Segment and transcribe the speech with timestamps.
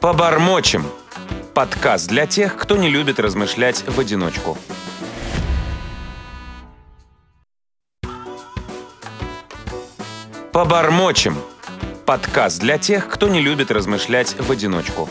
[0.00, 0.86] Побормочем.
[1.52, 4.56] Подкаст для тех, кто не любит размышлять в одиночку.
[10.54, 11.34] Побормочем.
[12.06, 15.06] Подкаст для тех, кто не любит размышлять в одиночку.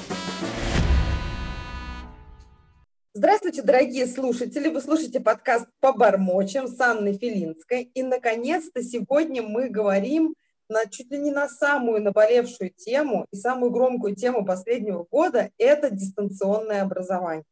[3.14, 4.70] Здравствуйте, дорогие слушатели!
[4.70, 7.84] Вы слушаете подкаст «Побормочем» с Анной Филинской.
[7.94, 10.34] И, наконец-то, сегодня мы говорим
[10.70, 15.90] на чуть ли не на самую наболевшую тему и самую громкую тему последнего года– это
[15.90, 17.46] дистанционное образование.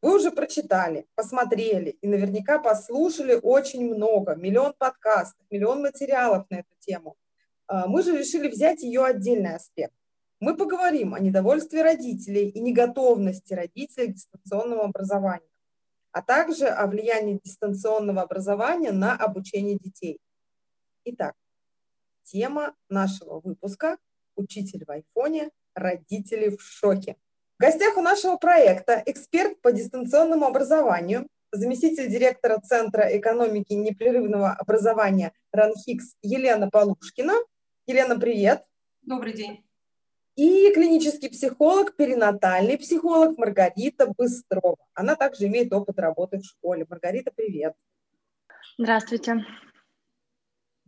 [0.00, 6.74] Вы уже прочитали, посмотрели и наверняка послушали очень много, миллион подкастов, миллион материалов на эту
[6.78, 7.16] тему.
[7.66, 9.92] А, мы же решили взять ее отдельный аспект.
[10.38, 15.50] Мы поговорим о недовольстве родителей и неготовности родителей к дистанционному образованию,
[16.12, 20.20] а также о влиянии дистанционного образования на обучение детей.
[21.04, 21.34] Итак,
[22.30, 23.96] Тема нашего выпуска
[24.36, 25.48] «Учитель в айфоне.
[25.74, 27.16] Родители в шоке».
[27.56, 35.32] В гостях у нашего проекта эксперт по дистанционному образованию, заместитель директора Центра экономики непрерывного образования
[35.52, 37.32] РАНХИКС Елена Полушкина.
[37.86, 38.62] Елена, привет.
[39.00, 39.64] Добрый день.
[40.36, 44.76] И клинический психолог, перинатальный психолог Маргарита Быстрова.
[44.92, 46.84] Она также имеет опыт работы в школе.
[46.90, 47.72] Маргарита, привет.
[48.76, 49.46] Здравствуйте.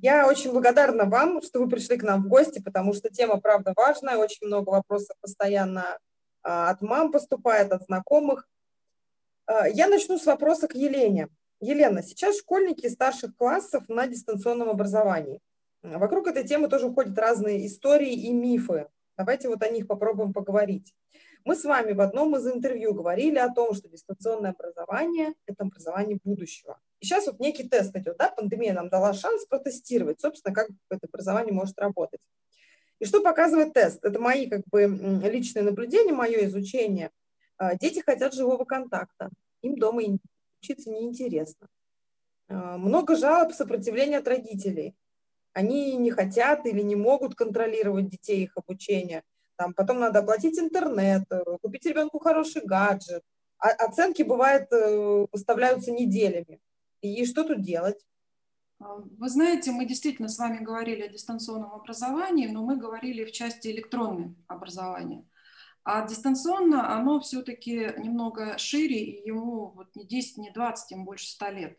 [0.02, 3.74] Я очень благодарна вам, что вы пришли к нам в гости, потому что тема, правда,
[3.76, 4.16] важная.
[4.16, 5.98] Очень много вопросов постоянно
[6.42, 8.48] а, от мам поступает, от знакомых.
[9.44, 11.28] А, я начну с вопроса к Елене.
[11.60, 15.40] Елена, сейчас школьники старших классов на дистанционном образовании.
[15.82, 18.88] Вокруг этой темы тоже ходят разные истории и мифы.
[19.20, 20.94] Давайте вот о них попробуем поговорить.
[21.44, 26.18] Мы с вами в одном из интервью говорили о том, что дистанционное образование– это образование
[26.24, 26.80] будущего.
[27.00, 31.06] И сейчас вот некий тест идет, да, пандемия нам дала шанс протестировать, собственно, как это
[31.06, 32.20] образование может работать.
[32.98, 34.02] И что показывает тест?
[34.02, 34.86] Это мои как бы
[35.22, 37.10] личные наблюдения, мое изучение.
[37.58, 39.28] А, дети хотят живого контакта,
[39.60, 40.00] им дома
[40.62, 41.68] учиться неинтересно.
[42.48, 44.96] А, много жалоб, сопротивления от родителей.
[45.52, 49.22] Они не хотят или не могут контролировать детей, их обучение.
[49.56, 53.22] Там, потом надо оплатить интернет, э, купить ребенку хороший гаджет.
[53.58, 56.60] А оценки, бывает, э, выставляются неделями.
[57.02, 57.98] И что тут делать?
[58.78, 63.32] А, вы знаете, мы действительно с вами говорили о дистанционном образовании, но мы говорили в
[63.32, 65.26] части электронного образования.
[65.84, 71.26] А дистанционно оно все-таки немного шире, и ему вот не 10, не 20, тем больше
[71.28, 71.78] 100 лет.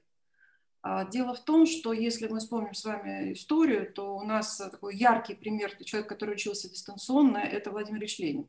[0.83, 4.95] А дело в том, что если мы вспомним с вами историю, то у нас такой
[4.95, 8.47] яркий пример, человек, который учился дистанционно, это Владимир Ильич Ленин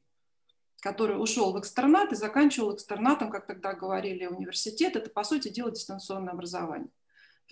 [0.83, 4.97] который ушел в экстернат и заканчивал экстернатом, как тогда говорили, университет.
[4.97, 6.91] Это, по сути дела, дистанционное образование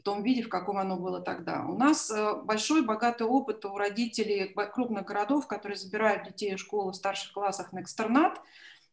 [0.00, 1.64] в том виде, в каком оно было тогда.
[1.66, 6.92] У нас э, большой, богатый опыт у родителей крупных городов, которые забирают детей из школы
[6.92, 8.40] в старших классах на экстернат,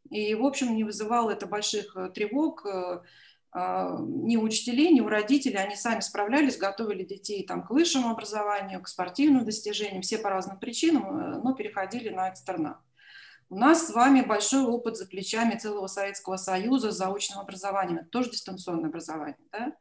[0.09, 3.01] и, в общем, не вызывало это больших э, тревог э,
[3.53, 5.57] ни у учителей, ни у родителей.
[5.57, 10.59] Они сами справлялись, готовили детей там, к высшему образованию, к спортивным достижениям, все по разным
[10.59, 12.77] причинам, но переходили на экстернат.
[13.49, 17.99] У нас с вами большой опыт за плечами целого Советского Союза с заочным образованием.
[17.99, 19.37] Это тоже дистанционное образование.
[19.51, 19.73] Да?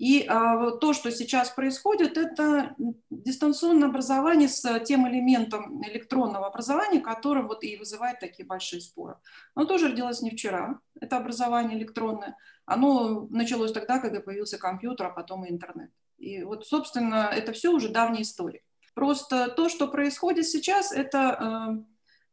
[0.00, 2.74] И а, то, что сейчас происходит, это
[3.10, 9.16] дистанционное образование с тем элементом электронного образования, который вот и вызывает такие большие споры.
[9.54, 12.38] Оно тоже родилось не вчера, это образование электронное.
[12.64, 15.90] Оно началось тогда, когда появился компьютер, а потом и интернет.
[16.16, 18.62] И вот, собственно, это все уже давняя история.
[18.94, 21.84] Просто то, что происходит сейчас, это э,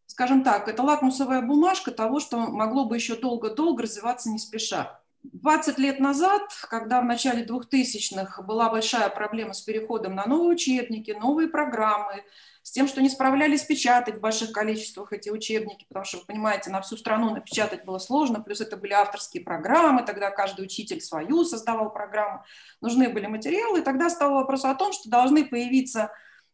[0.06, 5.02] скажем так, это лакмусовая бумажка того, что могло бы еще долго-долго развиваться не спеша.
[5.34, 11.12] 20 лет назад, когда в начале 2000-х была большая проблема с переходом на новые учебники,
[11.12, 12.24] новые программы,
[12.64, 16.70] с тем, что не справлялись печатать в больших количествах эти учебники, потому что, вы понимаете,
[16.70, 21.46] на всю страну напечатать было сложно, плюс это были авторские программы, тогда каждый учитель свою
[21.46, 22.44] создавал программу,
[22.82, 26.12] нужны были материалы, и тогда стал вопрос о том, что должны появиться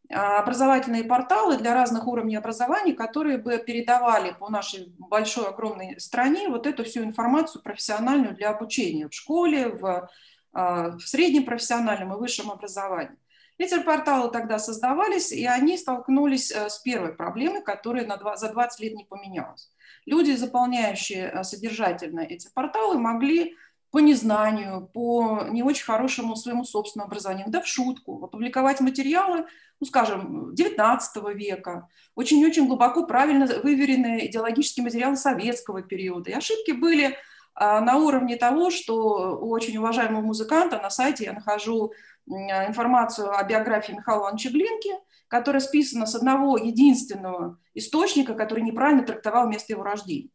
[0.09, 6.67] образовательные порталы для разных уровней образования, которые бы передавали по нашей большой, огромной стране вот
[6.67, 10.09] эту всю информацию профессиональную для обучения в школе, в,
[10.53, 13.17] а, в среднем профессиональном и высшем образовании.
[13.57, 18.49] Эти порталы тогда создавались, и они столкнулись э, с первой проблемой, которая на 2, за
[18.51, 19.71] 20 лет не поменялась.
[20.05, 23.55] Люди, заполняющие э, содержательно эти порталы, могли
[23.93, 29.45] по незнанию, по не очень хорошему своему собственному образованию, да в шутку, опубликовать материалы,
[29.79, 36.31] ну, скажем, 19 века, очень-очень глубоко правильно выверенные идеологические материалы советского периода.
[36.31, 37.19] И ошибки были
[37.53, 41.93] а, на уровне того, что у очень уважаемого музыканта на сайте я нахожу
[42.25, 44.89] информацию о биографии Михаила Ивановича Глинки,
[45.27, 50.29] которая списана с одного единственного источника, который неправильно трактовал место его рождения.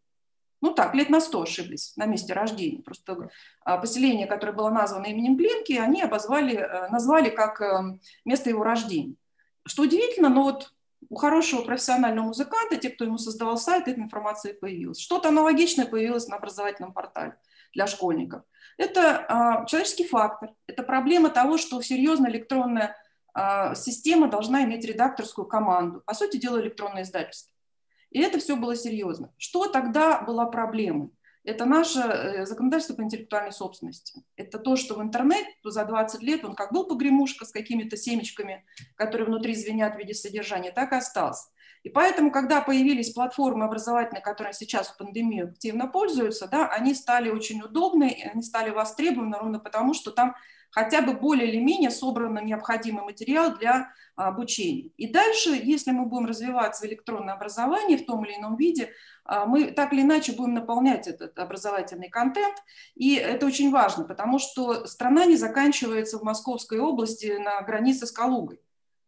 [0.61, 2.83] Ну так, лет на сто ошиблись на месте рождения.
[2.83, 3.31] Просто
[3.65, 8.65] а, поселение, которое было названо именем Глинки, они обозвали, э, назвали как э, место его
[8.65, 9.15] рождения.
[9.65, 10.73] Что удивительно, но вот
[11.09, 14.99] у хорошего профессионального музыканта, те, кто ему создавал сайт, эта информация появилась.
[14.99, 17.37] Что-то аналогичное появилось на образовательном портале
[17.73, 18.43] для школьников.
[18.79, 22.97] Это а, человеческий фактор, это проблема того, что серьезная электронная
[23.33, 26.03] а, система должна иметь редакторскую команду.
[26.05, 27.53] По сути дела, электронное издательство.
[28.11, 29.33] И это все было серьезно.
[29.37, 31.11] Что тогда была проблемой?
[31.45, 34.23] Это наше э, законодательство по интеллектуальной собственности.
[34.37, 38.67] Это то, что в интернет за 20 лет он как был погремушка с какими-то семечками,
[38.97, 41.49] которые внутри звенят в виде содержания, так и остался.
[41.85, 47.31] И поэтому, когда появились платформы образовательные, которые сейчас в пандемию активно пользуются, да, они стали
[47.31, 50.35] очень удобны, они стали востребованы ровно потому, что там
[50.71, 54.91] хотя бы более или менее собран необходимый материал для а, обучения.
[54.97, 58.93] И дальше, если мы будем развиваться в электронное образование в том или ином виде,
[59.25, 62.57] а, мы так или иначе будем наполнять этот образовательный контент.
[62.95, 68.13] И это очень важно, потому что страна не заканчивается в Московской области на границе с
[68.13, 68.61] Калугой.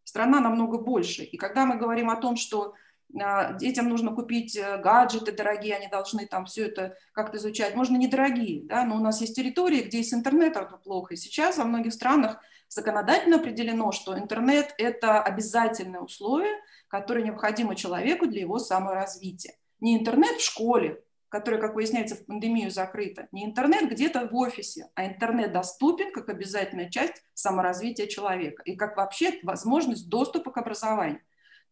[0.03, 1.23] Страна намного больше.
[1.23, 2.73] И когда мы говорим о том, что
[3.13, 7.75] детям нужно купить э, гаджеты дорогие, они должны там все это как-то изучать.
[7.75, 11.13] Можно недорогие, да, но у нас есть территории, где и с интернетом плохо.
[11.13, 16.55] И сейчас во многих странах законодательно определено, что интернет– это обязательное условие,
[16.87, 19.55] которое необходимо человеку для его саморазвития.
[19.79, 24.89] Не интернет в школе, которая, как выясняется, в пандемию закрыта, не интернет где-то в офисе,
[24.95, 31.21] а интернет доступен как обязательная часть саморазвития человека и как вообще возможность доступа к образованию.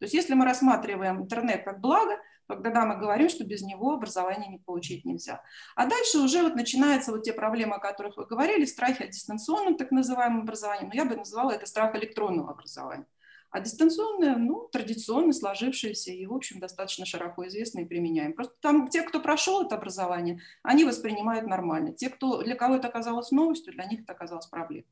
[0.00, 2.16] То есть если мы рассматриваем интернет как благо,
[2.48, 5.42] тогда мы говорим, что без него образование не получить нельзя.
[5.76, 9.76] А дальше уже вот начинаются вот те проблемы, о которых вы говорили, страхи о дистанционном
[9.76, 13.06] так называемом образовании, но я бы называла это страх электронного образования.
[13.50, 18.32] А дистанционное, ну, традиционно сложившееся и, в общем, достаточно широко известно и применяем.
[18.32, 21.92] Просто там те, кто прошел это образование, они воспринимают нормально.
[21.92, 24.86] Те, кто, для кого это оказалось новостью, для них это оказалось проблемой.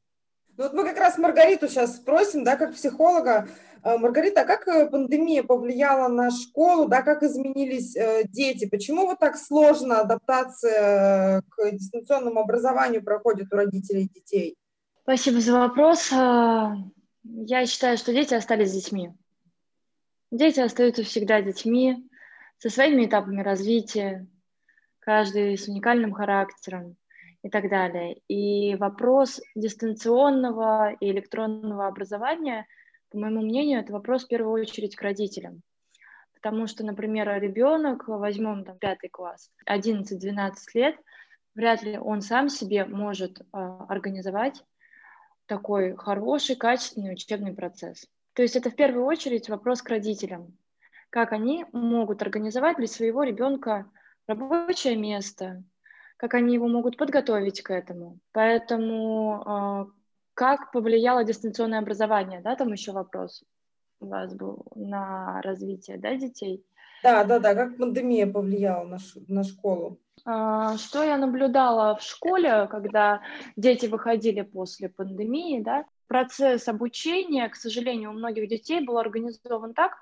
[0.58, 3.48] Ну, вот мы как раз Маргариту сейчас спросим, да, как психолога.
[3.84, 8.68] Э, Маргарита, а как э, пандемия повлияла на школу, да, как изменились э, дети?
[8.68, 14.56] Почему вот так сложно адаптация к дистанционному образованию проходит у родителей детей?
[15.04, 16.10] Спасибо за вопрос.
[16.10, 19.12] Я считаю, что дети остались детьми.
[20.32, 22.04] Дети остаются всегда детьми,
[22.58, 24.26] со своими этапами развития,
[24.98, 26.96] каждый с уникальным характером
[27.42, 28.20] и так далее.
[28.28, 32.66] И вопрос дистанционного и электронного образования,
[33.10, 35.62] по моему мнению, это вопрос в первую очередь к родителям.
[36.34, 40.96] Потому что, например, ребенок, возьмем там пятый класс, 11-12 лет,
[41.54, 44.62] вряд ли он сам себе может э, организовать
[45.46, 48.06] такой хороший, качественный учебный процесс.
[48.34, 50.56] То есть это в первую очередь вопрос к родителям.
[51.10, 53.90] Как они могут организовать для своего ребенка
[54.28, 55.64] рабочее место,
[56.18, 58.18] как они его могут подготовить к этому.
[58.32, 59.86] Поэтому а,
[60.34, 63.44] как повлияло дистанционное образование, да, там еще вопрос
[64.00, 66.64] у вас был на развитие, да, детей?
[67.02, 68.98] Да, да, да, как пандемия повлияла на,
[69.28, 70.00] на школу?
[70.24, 73.20] А, что я наблюдала в школе, когда
[73.56, 79.96] дети выходили после пандемии, да, процесс обучения, к сожалению, у многих детей был организован так,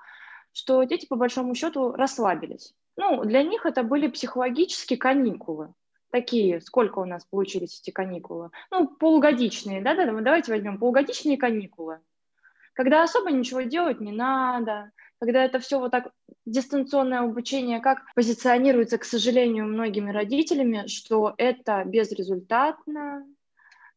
[0.51, 2.73] что дети по большому счету расслабились.
[2.95, 5.73] Ну, для них это были психологические каникулы
[6.11, 8.51] такие, сколько у нас получились эти каникулы?
[8.71, 11.99] Ну, полугодичные, да, да, давайте возьмем полугодичные каникулы,
[12.73, 16.11] когда особо ничего делать не надо, когда это все вот так
[16.45, 23.25] дистанционное обучение, как позиционируется, к сожалению, многими родителями, что это безрезультатно,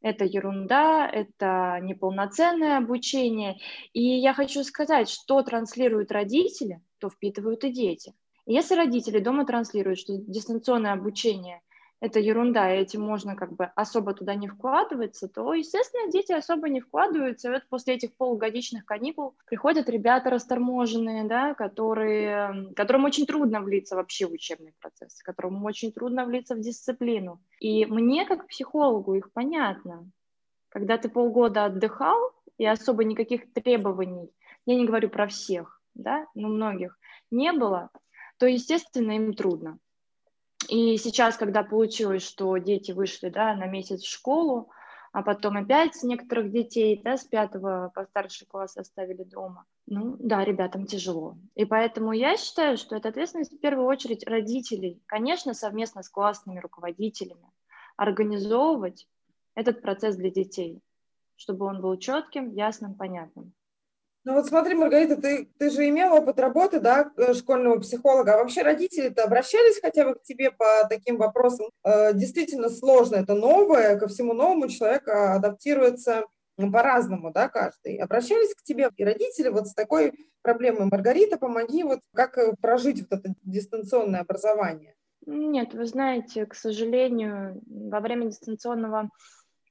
[0.03, 3.59] это ерунда, это неполноценное обучение.
[3.93, 8.15] И я хочу сказать, что транслируют родители, то впитывают и дети.
[8.47, 11.61] Если родители дома транслируют, что дистанционное обучение
[12.01, 16.69] это ерунда, и этим можно как бы особо туда не вкладываться, то, естественно, дети особо
[16.69, 17.49] не вкладываются.
[17.49, 23.97] И вот после этих полугодичных каникул приходят ребята расторможенные, да, которые, которым очень трудно влиться
[23.97, 27.41] вообще в учебный процесс, которым очень трудно влиться в дисциплину.
[27.61, 30.11] И мне, как психологу, их понятно.
[30.71, 34.31] Когда ты полгода отдыхал, и особо никаких требований,
[34.67, 36.99] я не говорю про всех, да, но многих,
[37.31, 37.91] не было,
[38.39, 39.79] то, естественно, им трудно.
[40.71, 44.71] И сейчас, когда получилось, что дети вышли да, на месяц в школу,
[45.11, 49.67] а потом опять некоторых детей да, с пятого по старший класс оставили дома.
[49.87, 51.37] Ну да, ребятам тяжело.
[51.57, 56.61] И поэтому я считаю, что это ответственность в первую очередь родителей, конечно, совместно с классными
[56.61, 57.51] руководителями,
[57.97, 59.09] организовывать
[59.57, 60.81] этот процесс для детей,
[61.35, 63.53] чтобы он был четким, ясным, понятным.
[64.25, 68.35] Ну вот смотри, Маргарита, ты, ты же имела опыт работы, да, э, школьного психолога.
[68.35, 71.71] А вообще родители-то обращались хотя бы к тебе по таким вопросам?
[71.85, 76.25] Э, действительно сложно, это новое, ко всему новому человек адаптируется
[76.57, 77.97] по-разному, да, каждый.
[77.97, 80.13] Обращались к тебе и родители вот с такой
[80.43, 80.89] проблемой.
[80.91, 84.95] Маргарита, помоги, вот как э, прожить вот это дистанционное образование?
[85.27, 89.11] Нет, вы знаете, к сожалению, во время дистанционного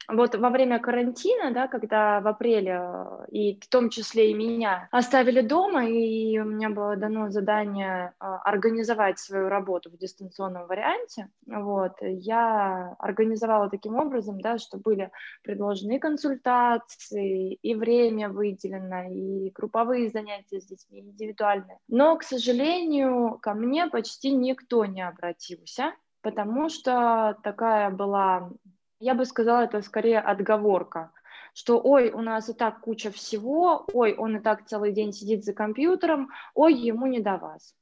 [0.09, 4.87] вот во время карантина, да, когда в апреле, э, и в том числе и меня,
[4.91, 11.29] оставили дома, и у меня было дано задание э, организовать свою работу в дистанционном варианте,
[11.45, 15.11] вот, я организовала таким образом, да, что были
[15.43, 21.77] предложены консультации, и время выделено, и групповые занятия с детьми, индивидуальные.
[21.87, 28.51] Но, к сожалению, ко мне почти никто не обратился, потому что такая была
[29.00, 31.12] я бы сказала, это скорее отговорка,
[31.53, 35.44] что ой, у нас и так куча всего, ой, он и так целый день сидит
[35.44, 37.75] за компьютером, ой, ему не до вас.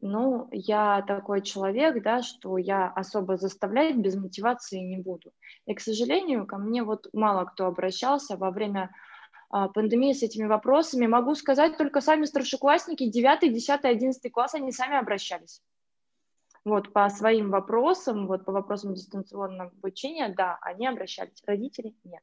[0.00, 5.32] Ну, я такой человек, да, что я особо заставлять без мотивации не буду.
[5.66, 8.90] И, к сожалению, ко мне вот мало кто обращался во время
[9.48, 11.06] а, пандемии с этими вопросами.
[11.06, 15.62] Могу сказать, только сами старшеклассники, 9, 10, 11 класс, они сами обращались.
[16.64, 22.22] Вот по своим вопросам, вот по вопросам дистанционного обучения, да, они обращались, родители нет.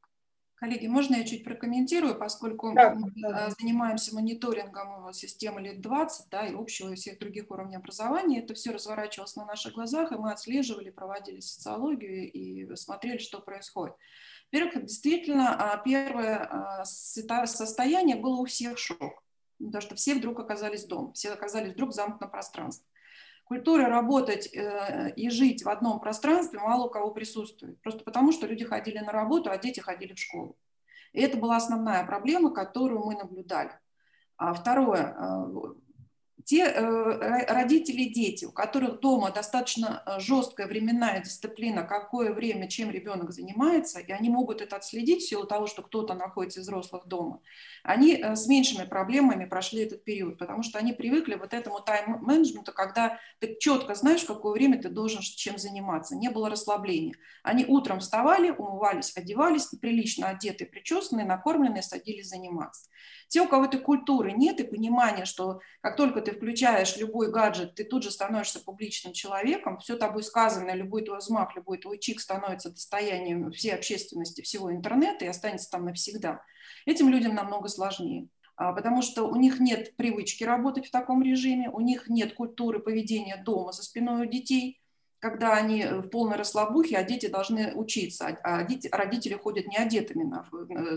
[0.55, 2.93] Коллеги, можно я чуть прокомментирую, поскольку да.
[2.93, 8.39] мы э, занимаемся мониторингом системы лет 20, да, и общего и всех других уровней образования.
[8.39, 13.95] Это все разворачивалось на наших глазах, и мы отслеживали, проводили социологию и смотрели, что происходит.
[14.51, 19.23] Во-первых, действительно, а, первое а, состояние было у всех шок,
[19.59, 22.88] потому что все вдруг оказались дома, все оказались вдруг в замкнутом пространстве
[23.49, 27.81] культуре работать э, и жить в одном пространстве мало у кого присутствует.
[27.81, 30.55] Просто потому, что люди ходили на работу, а дети ходили в школу.
[31.13, 33.71] И это была основная проблема, которую мы наблюдали.
[34.37, 35.45] А второе, э,
[36.45, 42.67] те э, родители и дети, у которых дома достаточно э, жесткая временная дисциплина, какое время,
[42.67, 46.63] чем ребенок занимается, и они могут это отследить в силу того, что кто-то находится из
[46.63, 47.41] взрослых дома,
[47.83, 52.71] они э, с меньшими проблемами прошли этот период, потому что они привыкли вот этому тайм-менеджменту,
[52.73, 57.15] когда ты четко знаешь, в какое время ты должен чем заниматься, не было расслабления.
[57.43, 62.89] Они утром вставали, умывались, одевались, прилично одетые, причесанные, накормленные, садились заниматься.
[63.27, 67.75] Те, у кого этой культуры нет и понимания, что как только ты включаешь любой гаджет,
[67.75, 72.21] ты тут же становишься публичным человеком, все тобой сказанное, любой твой взмах, любой твой чик
[72.21, 76.41] становится достоянием всей общественности, всего интернета и останется там навсегда.
[76.85, 81.69] Этим людям намного сложнее а, потому что у них нет привычки работать в таком режиме,
[81.69, 84.81] у них нет культуры поведения дома за спиной у детей,
[85.19, 90.23] когда они в полной расслабухе, а дети должны учиться, а дети, родители ходят не одетыми
[90.23, 90.45] на,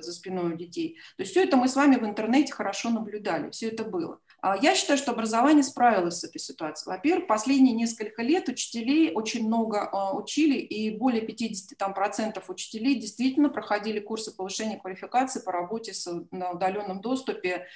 [0.00, 0.96] за спиной у детей.
[1.16, 4.18] То есть все это мы с вами в интернете хорошо наблюдали, все это было.
[4.40, 6.92] А я считаю, что образование справилось с этой ситуацией.
[6.92, 12.96] Во-первых, последние несколько лет учителей очень много а, учили, и более 50 там, процентов учителей
[12.96, 17.66] действительно проходили курсы повышения квалификации по работе с, на удаленном доступе а,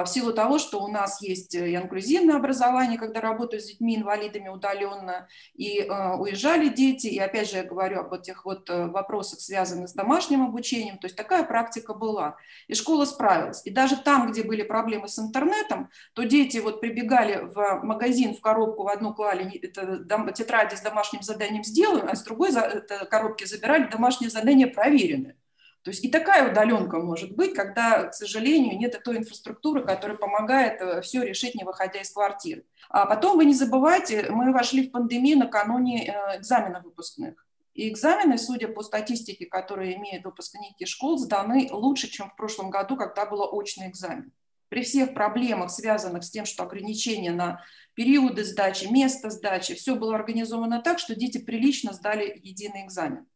[0.00, 4.48] в силу того, что у нас есть э, и инклюзивное образование, когда работают с детьми-инвалидами
[4.48, 9.40] удаленно, и э, уезжали дети, и опять же я говорю об этих вот э, вопросах,
[9.40, 12.36] связанных с домашним обучением, то есть такая практика была,
[12.68, 13.62] и школа справилась.
[13.66, 18.40] И даже там, где были проблемы с интернетом, то дети вот прибегали в магазин, в
[18.40, 22.50] коробку, в одну клали это, тетради с домашним заданием сделаем, а с другой
[23.10, 25.36] коробки забирали домашнее задание проверенное.
[25.82, 30.80] То есть и такая удаленка может быть, когда, к сожалению, нет той инфраструктуры, которая помогает
[30.80, 32.64] э, все решить, не выходя из квартиры.
[32.88, 37.44] А потом вы не забывайте, мы вошли в пандемию накануне э, экзаменов выпускных.
[37.74, 42.96] И экзамены, судя по статистике, которые имеют выпускники школ, сданы лучше, чем в прошлом году,
[42.96, 44.30] когда был очный экзамен.
[44.68, 47.62] При всех проблемах, связанных с тем, что ограничения на
[47.94, 53.26] периоды сдачи, место сдачи, все было организовано так, что дети прилично сдали единый экзамен.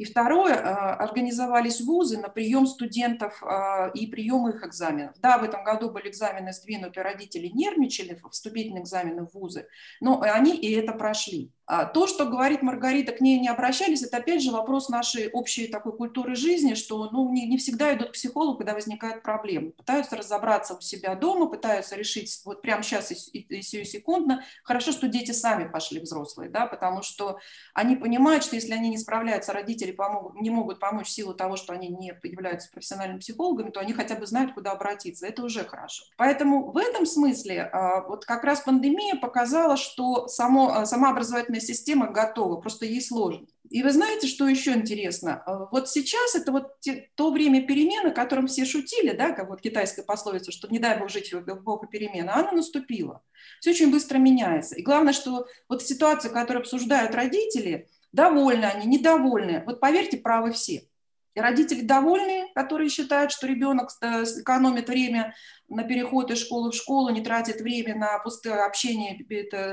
[0.00, 5.14] И второе, а, организовались вузы на прием студентов а, и прием их экзаменов.
[5.20, 9.66] Да, в этом году были экзамены сдвинуты, родители нервничали, вступительные экзамены в вузы,
[10.00, 11.52] но они и это прошли.
[11.72, 15.68] А то, что говорит Маргарита, к ней не обращались, это опять же вопрос нашей общей
[15.68, 19.70] такой культуры жизни, что ну, не, не всегда идут к психологу, когда возникают проблемы.
[19.70, 24.42] Пытаются разобраться у себя дома, пытаются решить вот прямо сейчас и, и, и секундно.
[24.64, 27.38] Хорошо, что дети сами пошли взрослые, да, потому что
[27.72, 31.34] они понимают, что если они не справляются, родители родители помогут, не могут помочь в силу
[31.34, 35.26] того, что они не являются профессиональными психологами, то они хотя бы знают, куда обратиться.
[35.26, 36.04] Это уже хорошо.
[36.16, 41.60] Поэтому в этом смысле а, вот как раз пандемия показала, что само, а, сама образовательная
[41.60, 43.46] система готова, просто ей сложно.
[43.70, 45.42] И вы знаете, что еще интересно?
[45.46, 49.48] А, вот сейчас это вот те, то время перемен, о котором все шутили, да, как
[49.48, 53.22] вот китайская пословица, что не дай бог жить в эпоху перемен, а она наступила.
[53.60, 54.74] Все очень быстро меняется.
[54.76, 59.62] И главное, что вот ситуация, которую обсуждают родители, довольны они, недовольны.
[59.66, 60.88] Вот поверьте, правы все.
[61.34, 65.34] И родители довольны, которые считают, что ребенок э, экономит время
[65.70, 69.24] на переход из школы в школу, не тратит время на пустое общение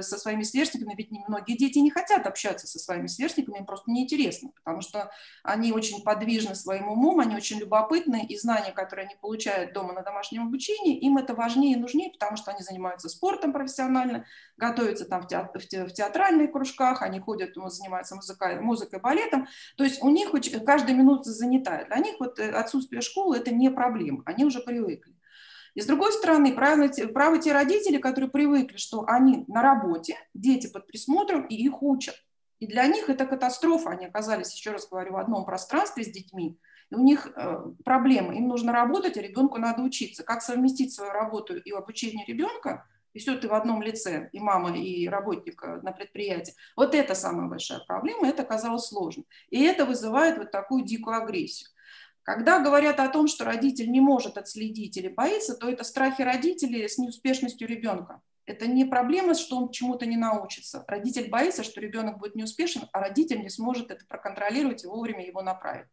[0.02, 4.52] со своими сверстниками, ведь многие дети не хотят общаться со своими сверстниками, им просто неинтересно,
[4.64, 5.12] потому что
[5.44, 10.04] они очень подвижны своим умом, они очень любопытны, и знания, которые они получают дома на
[10.04, 14.26] домашнем обучении, им это важнее и нужнее, потому что они занимаются спортом профессионально,
[14.56, 20.04] готовятся там в, театр, в театральных кружках, они ходят, занимаются музыкой, музыкой, балетом, то есть
[20.04, 20.32] у них
[20.64, 21.86] каждая минута занята.
[21.86, 25.17] Для них вот э, отсутствие школы– это не проблема, они уже привыкли.
[25.78, 30.66] И с другой стороны, правы, правы те родители, которые привыкли, что они на работе, дети
[30.66, 32.16] под присмотром и их учат.
[32.58, 33.92] И для них это катастрофа.
[33.92, 36.58] Они оказались, еще раз говорю, в одном пространстве с детьми,
[36.90, 38.38] и у них э, проблемы.
[38.38, 40.24] Им нужно работать, а ребенку надо учиться.
[40.24, 44.76] Как совместить свою работу и обучение ребенка, и все ты в одном лице, и мама,
[44.76, 46.56] и работник э, на предприятии.
[46.76, 49.26] Вот это самая большая проблема, это оказалось сложно.
[49.52, 51.70] И это вызывает вот такую дикую агрессию.
[52.28, 56.90] Когда говорят о том, что родитель не может отследить или боится, то это страхи родителей
[56.90, 58.22] с неуспешностью ребенка.
[58.46, 60.84] Это не проблема, что он чему-то не научится.
[60.90, 65.42] Родитель боится, что ребенок будет неуспешен, а родитель не сможет это проконтролировать и вовремя его
[65.42, 65.88] направить.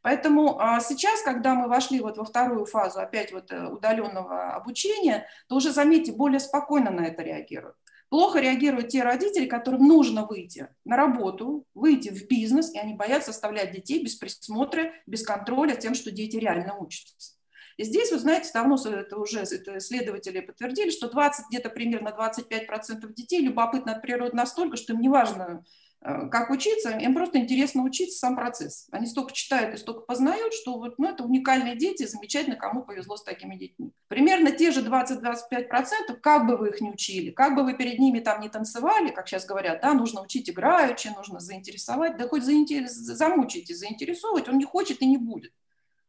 [0.00, 5.26] Поэтому а, сейчас, когда мы вошли вот во вторую фазу опять вот э, удаленного обучения,
[5.48, 7.76] то уже, заметьте, более спокойно на это реагируют.
[8.14, 13.32] Плохо реагируют те родители, которым нужно выйти на работу, выйти в бизнес, и они боятся
[13.32, 17.32] оставлять детей без присмотра, без контроля тем, что дети реально учатся.
[17.76, 23.12] И здесь, вы знаете, давно это уже это исследователи подтвердили, что 20, где-то примерно 25%
[23.14, 25.64] детей любопытны от природы настолько, что им не важно,
[26.04, 28.88] как учиться, им просто интересно учиться сам процесс.
[28.92, 33.16] Они столько читают и столько познают, что вот, ну, это уникальные дети, замечательно, кому повезло
[33.16, 33.90] с такими детьми.
[34.08, 38.20] Примерно те же 20-25%, как бы вы их не учили, как бы вы перед ними
[38.20, 42.92] там не танцевали, как сейчас говорят, да, нужно учить играючи, нужно заинтересовать, да хоть заинтерес,
[42.92, 45.54] замучите, заинтересовывать, он не хочет и не будет.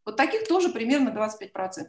[0.04, 1.88] Вот таких тоже примерно 25%.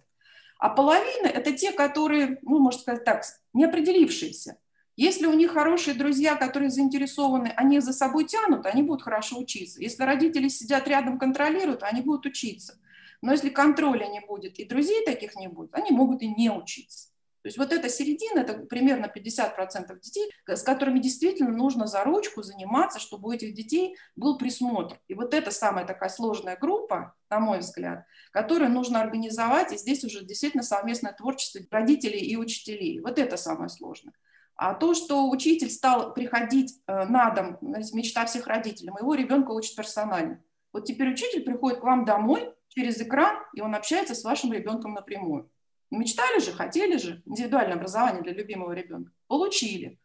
[0.59, 4.59] А половина– это те, которые, ну, можно сказать так, неопределившиеся.
[4.97, 9.81] Если у них хорошие друзья, которые заинтересованы, они за собой тянут, они будут хорошо учиться.
[9.81, 12.79] Если родители сидят рядом, контролируют, они будут учиться.
[13.21, 17.09] Но если контроля не будет и друзей таких не будет, они могут и не учиться.
[17.43, 22.43] То есть вот эта середина, это примерно 50% детей, с которыми действительно нужно за ручку
[22.43, 24.99] заниматься, чтобы у этих детей был присмотр.
[25.07, 30.03] И вот это самая такая сложная группа, на мой взгляд, которую нужно организовать, и здесь
[30.03, 32.99] уже действительно совместное творчество родителей и учителей.
[33.01, 34.15] Вот это самое сложное.
[34.57, 39.77] А то, что учитель стал приходить э, на дом, мечта всех родителей, моего ребенка учат
[39.77, 40.43] персонально.
[40.73, 44.95] Вот теперь учитель приходит к вам домой через экран, и он общается с вашим ребенком
[44.95, 45.51] напрямую.
[45.91, 49.13] Мечтали же, хотели же индивидуальное образование для любимого ребенка.
[49.29, 49.99] Получили.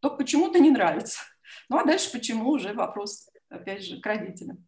[0.00, 1.20] Только почему-то не нравится.
[1.68, 4.66] Ну а дальше почему уже вопрос, опять же, к родителям.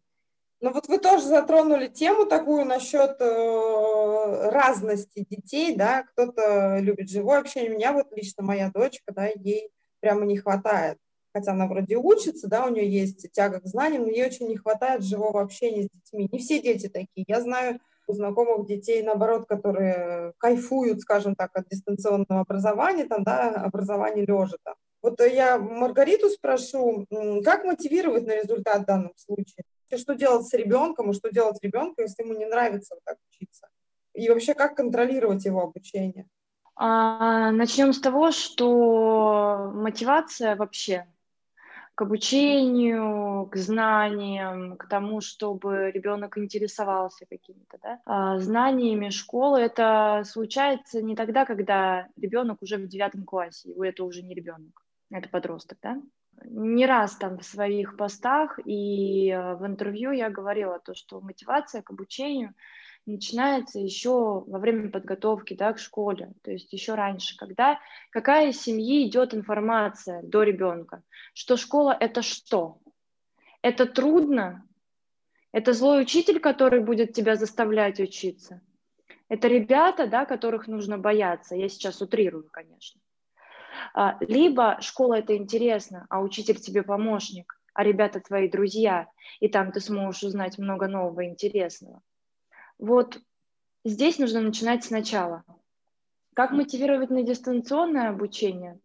[0.61, 7.39] Ну вот вы тоже затронули тему такую насчет э, разности детей, да, кто-то любит живое
[7.39, 10.97] общение, у меня вот лично моя дочка, да, ей прямо не хватает,
[11.33, 14.55] хотя она вроде учится, да, у нее есть тяга к знаниям, но ей очень не
[14.55, 16.29] хватает живого общения с детьми.
[16.31, 21.67] Не все дети такие, я знаю у знакомых детей, наоборот, которые кайфуют, скажем так, от
[21.69, 24.75] дистанционного образования, там, да, образования лежа там.
[25.01, 27.05] Вот я Маргариту спрошу,
[27.43, 29.63] как мотивировать на результат в данном случае?
[29.97, 33.67] Что делать с ребенком и что делать ребенку, если ему не нравится вот так учиться?
[34.13, 36.27] И вообще, как контролировать его обучение?
[36.75, 41.07] А, начнем с того, что мотивация вообще
[41.95, 50.23] к обучению, к знаниям, к тому, чтобы ребенок интересовался какими-то да, а, знаниями школы, это
[50.25, 55.29] случается не тогда, когда ребенок уже в девятом классе, его это уже не ребенок, это
[55.29, 56.01] подросток, да,
[56.43, 61.81] не раз там в своих постах и э, в интервью я говорила то, что мотивация
[61.81, 62.53] к обучению
[63.05, 68.61] начинается еще во время подготовки да, к школе, то есть еще раньше, когда какая из
[68.61, 72.79] семьи идет информация до ребенка, что школа это что?
[73.61, 74.67] Это трудно?
[75.51, 78.61] Это злой учитель, который будет тебя заставлять учиться?
[79.29, 81.55] Это ребята, да, которых нужно бояться.
[81.55, 83.01] Я сейчас утрирую, конечно.
[83.93, 87.59] А, либо школа это интересно, а учитель тебе помощник.
[87.73, 89.07] а ребята твои друзья,
[89.41, 92.01] и там ты сможешь узнать много нового интересного.
[92.79, 93.19] Вот
[93.83, 95.43] здесь нужно начинать сначала.
[96.33, 98.79] Как мотивировать на дистанционное обучение?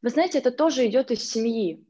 [0.00, 1.82] Вы знаете, это тоже идет из семьи.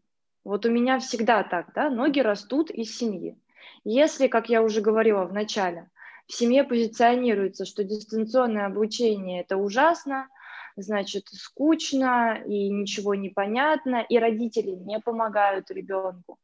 [0.44, 3.37] Вот у меня всегда так, да, ноги растут из семьи.
[3.85, 5.90] Если, как я уже говорила в начале,
[6.26, 10.28] в семье позиционируется, что дистанционное обучение это ужасно,
[10.76, 16.38] значит, скучно и ничего не понятно, и родители не помогают ребенку,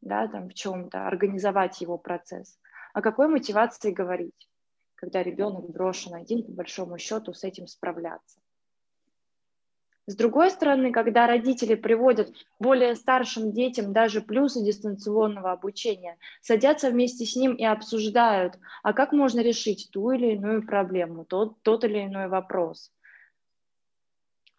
[0.00, 2.58] да, там в чем-то, организовать его процесс.
[2.92, 4.48] О какой мотивации говорить,
[4.94, 8.40] когда ребенок брошен один, по большому счету, с этим справляться?
[10.06, 17.24] С другой стороны, когда родители приводят более старшим детям даже плюсы дистанционного обучения, садятся вместе
[17.24, 22.04] с ним и обсуждают, а как можно решить ту или иную проблему, тот, тот или
[22.04, 22.92] иной вопрос,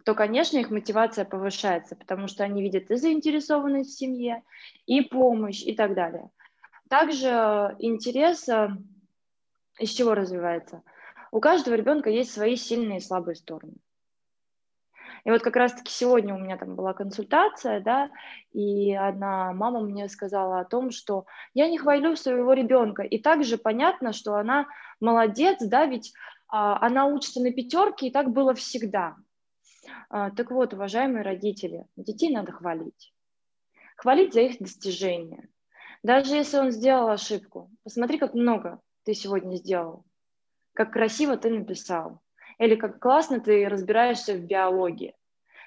[0.06, 4.44] то, конечно, их мотивация повышается, потому что они видят и заинтересованность в семье,
[4.86, 6.30] и помощь, и так далее.
[6.90, 8.70] Также интерес э,
[9.80, 10.84] из чего развивается?
[11.32, 13.74] У каждого ребенка есть свои сильные и слабые стороны.
[15.24, 18.12] И вот как раз-таки сегодня у меня там была консультация, да,
[18.54, 23.58] и одна мама мне сказала о том, что я не хвалю своего ребенка, и также
[23.58, 24.68] понятно, что она
[25.00, 26.14] молодец, да, ведь
[26.48, 29.16] а, она учится на пятерке, и так было всегда.
[30.10, 33.14] А, так вот, уважаемые родители, детей надо хвалить.
[33.98, 35.50] Хвалить за их достижения.
[36.04, 40.06] Даже если он сделал ошибку, посмотри, как много ты сегодня сделал,
[40.74, 42.22] как красиво ты написал,
[42.60, 45.16] или как классно ты разбираешься в биологии.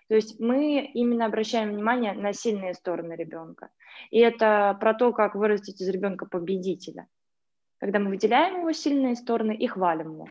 [0.08, 3.70] То есть мы именно обращаем внимание на сильные стороны ребенка.
[4.10, 7.06] И это про то, как вырастить из ребенка победителя.
[7.78, 10.28] Когда мы выделяем его сильные стороны и хвалим его.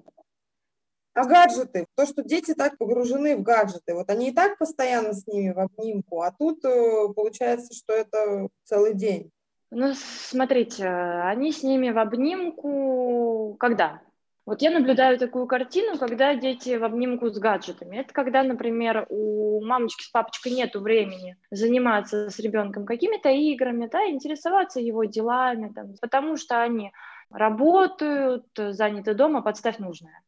[1.17, 1.88] А гаджеты?
[1.95, 5.60] То, что дети так погружены в гаджеты, вот они и так постоянно с ними в
[5.60, 9.32] обнимку, а тут э, получается, что это целый день.
[9.71, 14.01] Ну, смотрите, они с ними в обнимку когда?
[14.45, 17.97] Вот я наблюдаю такую картину, когда дети в обнимку с гаджетами.
[17.97, 24.08] Это когда, например, у мамочки с папочкой нет времени заниматься с ребенком какими-то играми, да,
[24.08, 26.91] интересоваться его делами, там, потому что они
[27.32, 30.21] работают, заняты дома, подставь нужное.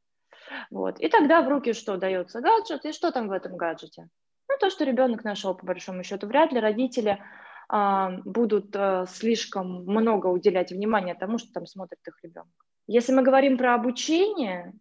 [0.70, 1.00] Вот.
[1.00, 4.10] И тогда в руки что дается гаджет, и что там в этом гаджете?
[4.48, 6.28] Ну, то, что ребенок нашел, по большому счету.
[6.28, 7.20] Вряд ли родители
[7.68, 12.50] а, будут а, слишком много уделять внимания тому, что там смотрит их ребенок.
[12.88, 14.74] Если мы говорим про обучение,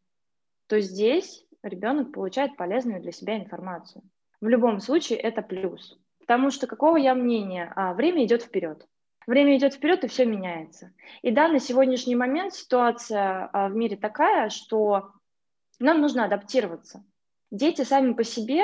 [0.68, 4.02] то здесь ребенок получает полезную для себя информацию.
[4.40, 5.98] В любом случае это плюс.
[6.20, 7.72] Потому что какого я мнения?
[7.76, 8.86] А, время идет вперед.
[9.26, 10.92] Время идет вперед, и все меняется.
[11.20, 15.10] И да, на сегодняшний момент ситуация а, в мире такая, что
[15.78, 17.04] нам нужно адаптироваться.
[17.50, 18.62] Дети сами по себе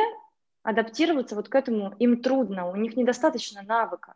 [0.62, 4.14] адаптироваться вот к этому им трудно, у них недостаточно навыка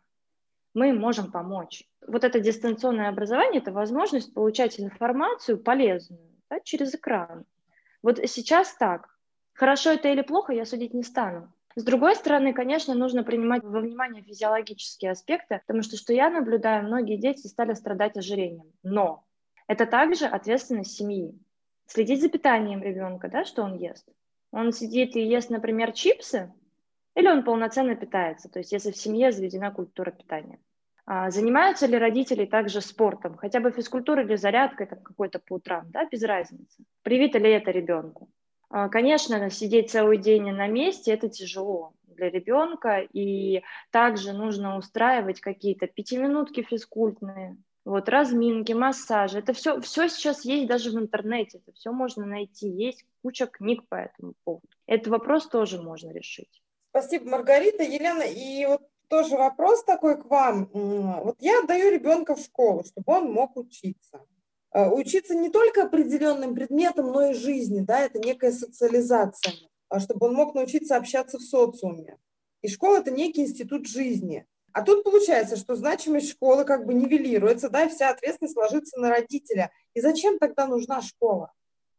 [0.73, 1.83] мы им можем помочь.
[2.07, 7.45] Вот это дистанционное образование– это возможность получать информацию полезную да, через экран.
[8.01, 9.09] Вот сейчас так.
[9.53, 11.51] Хорошо это или плохо, я судить не стану.
[11.75, 16.85] С другой стороны, конечно, нужно принимать во внимание физиологические аспекты, потому что, что я наблюдаю,
[16.85, 18.71] многие дети стали страдать ожирением.
[18.83, 19.25] Но
[19.67, 21.37] это также ответственность семьи.
[21.89, 24.07] Следить за питанием ребенка, да, что он ест.
[24.51, 26.53] Он сидит и ест, например, чипсы,
[27.15, 30.59] или он полноценно питается, то есть если в семье заведена культура питания.
[31.07, 35.89] А занимаются ли родители также спортом, хотя бы физкультурой или зарядкой там какой-то по утрам,
[35.89, 36.83] да, без разницы.
[37.01, 38.29] Привито ли это ребенку?
[38.69, 45.41] А, конечно, сидеть целый день на месте– это тяжело для ребенка, и также нужно устраивать
[45.41, 47.57] какие-то пятиминутки физкультные,
[47.89, 49.39] вот, разминки, массажи.
[49.39, 53.81] Это все, все сейчас есть даже в интернете, это все можно найти, есть куча книг
[53.89, 54.67] по этому поводу.
[54.85, 56.61] Этот вопрос тоже можно решить.
[56.91, 57.81] Спасибо, Маргарита.
[57.81, 60.69] Елена, и вот тоже вопрос такой к вам.
[60.71, 64.21] Вот я отдаю ребенка в школу, чтобы он мог учиться.
[64.71, 69.53] Э, учиться не только определенным предметам, но и жизни, да, это некая социализация,
[69.89, 72.17] а чтобы он мог научиться общаться в социуме.
[72.61, 74.45] И школа– это некий институт жизни.
[74.73, 79.09] А тут получается, что значимость школы как бы нивелируется, да, и вся ответственность ложится на
[79.09, 79.71] родителя.
[79.93, 81.51] И зачем тогда нужна школа?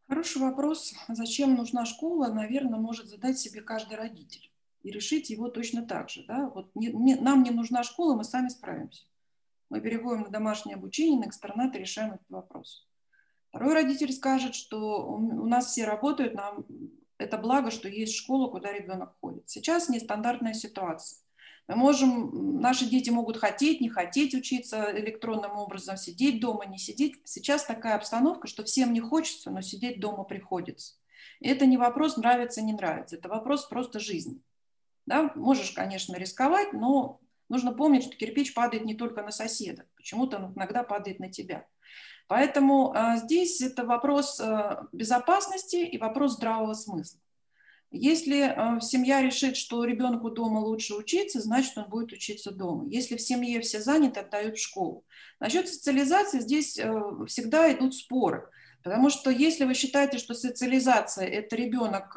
[0.09, 0.93] Хороший вопрос.
[1.09, 4.51] Зачем нужна школа, наверное, может задать себе каждый родитель
[4.83, 6.25] и решить его точно так же.
[6.27, 6.51] Да?
[6.55, 9.05] Вот не, не, нам не нужна школа, мы сами справимся.
[9.69, 12.89] Мы переходим на домашнее обучение, на экстернат и решаем этот вопрос.
[13.51, 16.65] Второй родитель скажет, что у нас все работают, нам
[17.19, 19.49] это благо, что есть школа, куда ребенок ходит.
[19.49, 21.19] Сейчас нестандартная ситуация.
[21.71, 27.21] Мы можем, наши дети могут хотеть, не хотеть учиться электронным образом, сидеть дома, не сидеть.
[27.25, 30.95] Сейчас такая обстановка, что всем не хочется, но сидеть дома приходится.
[31.41, 34.41] И это не вопрос нравится, не нравится, это вопрос просто жизни.
[35.07, 35.33] Да?
[35.35, 40.55] Можешь, конечно, рисковать, но Нужно помнить, что кирпич падает не только на соседа, почему-то он
[40.55, 41.67] иногда падает на тебя.
[42.29, 47.21] Поэтому а, здесь это вопрос а, безопасности и вопрос здравого смысла.
[47.91, 52.87] Если а, семья решит, что ребенку дома лучше учиться, значит, он будет учиться дома.
[52.89, 55.05] Если в семье все заняты, отдают в школу.
[55.41, 56.79] Насчет социализации здесь
[57.27, 58.49] всегда идут споры.
[58.83, 62.17] Потому что если вы считаете, что социализация– это ребенок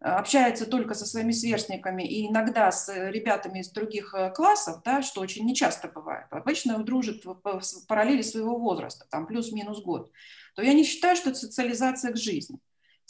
[0.00, 5.20] общается только со своими сверстниками и иногда с ребятами из других э, классов, да, что
[5.20, 10.12] очень нечасто бывает, обычно он дружит в параллели своего возраста, там плюс-минус год,
[10.54, 12.58] то я не считаю, что это социализация к жизни.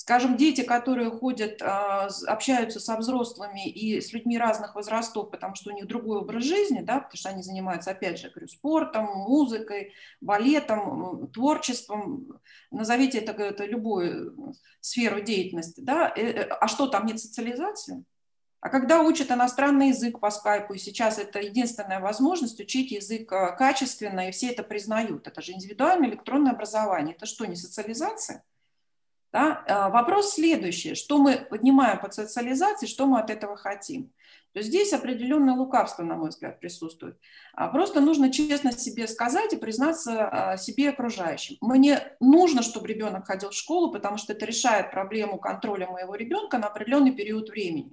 [0.01, 5.73] Скажем, дети, которые ходят, а, общаются со взрослыми и с людьми разных возрастов, потому что
[5.73, 9.93] у них другой образ жизни, да, потому что они занимаются, опять же, говорю, спортом, музыкой,
[10.21, 17.19] балетом, творчеством, назовите это, это любую сферу деятельности, да, э, э, а что там нет
[17.19, 18.05] социализации?
[18.61, 23.51] А когда учат иностранный язык по скайпу, и сейчас это единственная возможность учить язык а,
[23.51, 28.45] качественно, и все это признают, это же индивидуальное электронное образование, это что, не социализация?
[29.33, 29.65] Да?
[29.69, 30.95] А, вопрос следующий.
[30.95, 34.13] Что мы поднимаем под социализацией, что мы от этого хотим?
[34.53, 37.19] То есть здесь определенное лукавство, на мой взгляд, присутствует.
[37.53, 41.57] А просто нужно честно себе сказать и признаться а, себе и окружающим.
[41.61, 46.59] Мне нужно, чтобы ребенок ходил в школу, потому что это решает проблему контроля моего ребенка
[46.59, 47.93] на определенный период времени.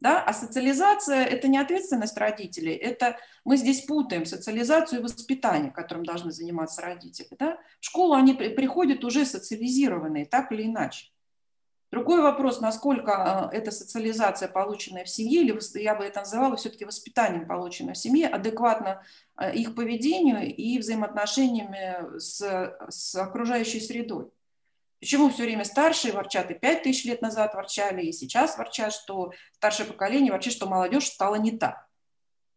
[0.00, 0.22] Да?
[0.22, 6.32] А социализация– это не ответственность родителей, это мы здесь путаем социализацию и воспитание, которым должны
[6.32, 7.28] заниматься родители.
[7.38, 7.58] Да?
[7.80, 11.08] В школу они приходят уже социализированные, так или иначе.
[11.92, 16.84] Другой вопрос, насколько э, эта социализация, полученная в семье, или я бы это называла все-таки
[16.84, 19.02] воспитанием, полученное в семье, адекватно
[19.38, 22.40] э, их поведению и взаимоотношениями с,
[22.88, 24.30] с окружающей средой.
[25.00, 29.32] Почему все время старшие ворчат, и пять тысяч лет назад ворчали, и сейчас ворчат, что
[29.52, 31.86] старшее поколение ворчит, что молодежь стала не та.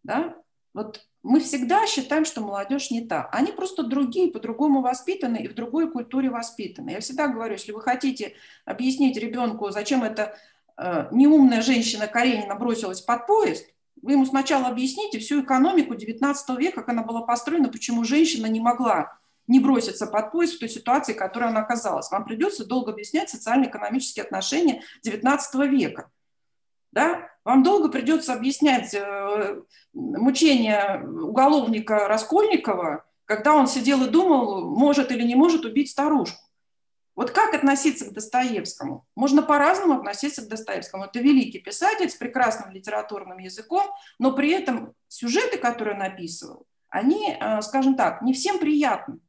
[0.03, 0.35] Да?
[0.73, 3.27] Вот мы всегда считаем, что молодежь не та.
[3.31, 6.91] Они просто другие, по-другому воспитаны и в другой культуре воспитаны.
[6.91, 10.37] Я всегда говорю, если вы хотите объяснить ребенку, зачем эта
[10.77, 13.65] э, неумная женщина Каренина бросилась под поезд,
[14.01, 18.61] вы ему сначала объясните всю экономику XIX века, как она была построена, почему женщина не
[18.61, 19.18] могла
[19.49, 22.09] не броситься под поезд в той ситуации, в которой она оказалась.
[22.11, 26.09] Вам придется долго объяснять социально-экономические отношения XIX века.
[26.91, 27.27] Да?
[27.43, 29.61] Вам долго придется объяснять э,
[29.93, 36.39] мучения уголовника Раскольникова, когда он сидел и думал, может или не может убить старушку.
[37.15, 39.05] Вот как относиться к Достоевскому?
[39.15, 41.05] Можно по-разному относиться к Достоевскому.
[41.05, 43.87] Это великий писатель с прекрасным литературным языком,
[44.19, 49.19] но при этом сюжеты, которые он описывал, они, э, скажем так, не всем приятны.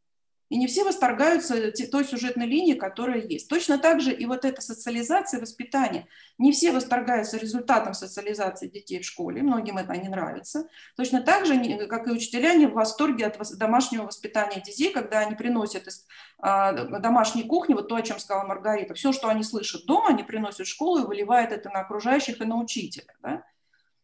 [0.50, 3.48] И не все восторгаются той сюжетной линией, которая есть.
[3.48, 6.08] Точно так же и вот эта социализация, воспитание.
[6.38, 10.68] Не все восторгаются результатом социализации детей в школе, многим это не нравится.
[10.96, 15.36] Точно так же, как и учителя, не в восторге от домашнего воспитания детей, когда они
[15.36, 16.04] приносят из
[16.40, 20.24] а, домашней кухни, вот то, о чем сказала Маргарита, все, что они слышат дома, они
[20.24, 23.14] приносят в школу и выливают это на окружающих и на учителя.
[23.22, 23.44] Да?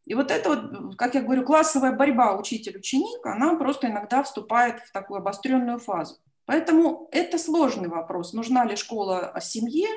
[0.04, 4.92] И вот это вот, как я говорю, классовая борьба учитель-ученик, она просто иногда вступает в
[4.92, 6.20] такую обостренную фазу.
[6.46, 9.88] Поэтому это сложный вопрос, нужна ли школа семье,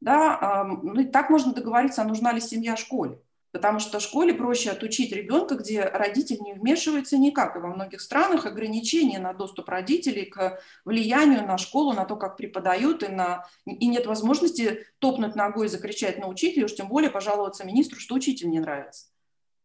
[0.00, 3.20] да, ну, и так можно договориться, а нужна ли семья школе.
[3.50, 7.56] Потому что в школе проще отучить ребенка, где родитель не вмешивается никак.
[7.56, 12.36] И во многих странах ограничения на доступ родителей к влиянию на школу, на то, как
[12.36, 13.46] преподают, и, на...
[13.64, 18.14] и нет возможности топнуть ногой и закричать на учителя, уж тем более пожаловаться министру, что
[18.14, 19.06] учитель не нравится.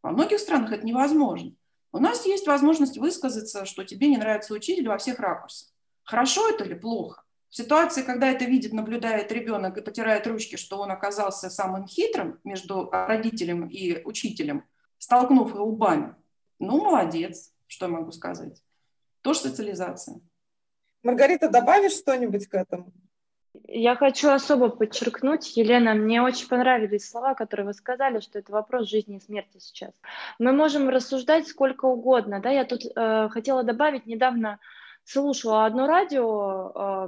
[0.02, 1.52] Во многих странах это невозможно.
[1.92, 5.71] У нас есть возможность высказаться, что тебе не нравится учитель во всех ракурсах.
[6.12, 7.24] Хорошо это или плохо?
[7.48, 12.38] В ситуации, когда это видит, наблюдает ребенок и потирает ручки, что он оказался самым хитрым
[12.44, 14.66] между родителем и учителем,
[14.98, 16.16] столкнув его лбами,
[16.60, 18.62] ну, молодец, что я могу сказать.
[19.22, 20.20] Тоже социализация.
[21.02, 22.92] Маргарита, добавишь что-нибудь к этому?
[23.70, 28.90] Я хочу особо подчеркнуть, Елена, мне очень понравились слова, которые вы сказали, что это вопрос
[28.90, 29.92] жизни и смерти сейчас.
[30.40, 34.60] Мы можем рассуждать сколько угодно, да, я тут э, хотела добавить недавно
[35.04, 37.08] слушала одно радио,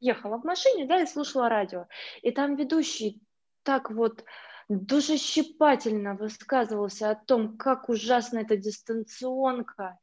[0.00, 1.86] ехала в машине, да, и слушала радио.
[2.22, 3.22] И там ведущий
[3.62, 4.24] так вот
[4.68, 9.98] душещипательно высказывался о том, как ужасно эта дистанционка,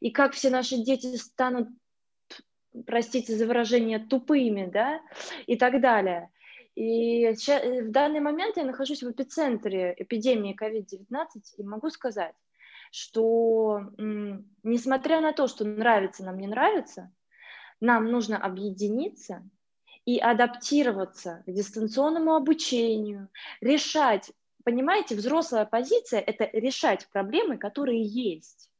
[0.00, 1.68] и как все наши дети станут,
[2.86, 5.00] простите за выражение, тупыми, да,
[5.46, 6.30] и так далее.
[6.74, 11.26] И в данный момент я нахожусь в эпицентре эпидемии COVID-19
[11.58, 12.34] и могу сказать,
[12.94, 13.90] что
[14.62, 17.12] несмотря на то, что нравится нам, не нравится,
[17.80, 19.42] нам нужно объединиться
[20.04, 23.30] и адаптироваться к дистанционному обучению,
[23.60, 24.30] решать.
[24.62, 28.70] Понимаете, взрослая позиция– это решать проблемы, которые есть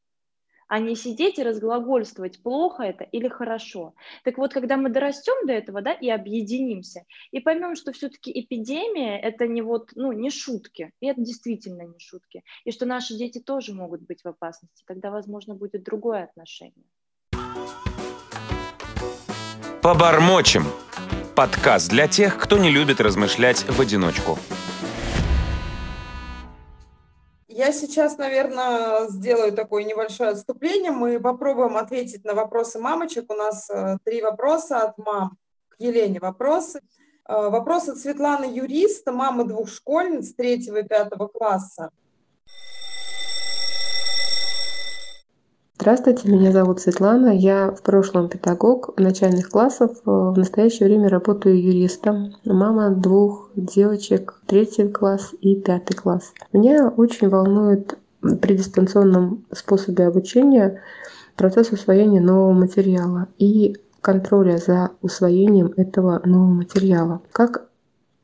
[0.68, 3.94] а не сидеть и разглагольствовать, плохо это или хорошо.
[4.24, 9.18] Так вот, когда мы дорастем до этого, да, и объединимся, и поймем, что все-таки эпидемия–
[9.22, 13.38] это не вот, ну, не шутки, и это действительно не шутки, и что наши дети
[13.40, 16.86] тоже могут быть в опасности, тогда, возможно, будет другое отношение.
[19.82, 20.64] Побормочем.
[21.36, 24.38] Подкаст для тех, кто не любит размышлять в одиночку.
[27.56, 30.90] Я сейчас, наверное, сделаю такое небольшое отступление.
[30.90, 33.30] Мы попробуем ответить на вопросы мамочек.
[33.30, 35.38] У нас э, три вопроса от мам
[35.68, 36.18] к Елене.
[36.18, 36.80] Вопросы.
[37.28, 41.90] Э, вопрос от Светланы Юриста, мамы двух школьниц третьего и пятого класса.
[45.84, 47.36] Здравствуйте, меня зовут Светлана.
[47.36, 49.98] Я в прошлом педагог начальных классов.
[50.06, 52.32] В настоящее время работаю юристом.
[52.46, 56.32] Мама двух девочек, третий класс и пятый класс.
[56.54, 60.80] Меня очень волнует при дистанционном способе обучения
[61.36, 67.20] процесс усвоения нового материала и контроля за усвоением этого нового материала.
[67.30, 67.66] Как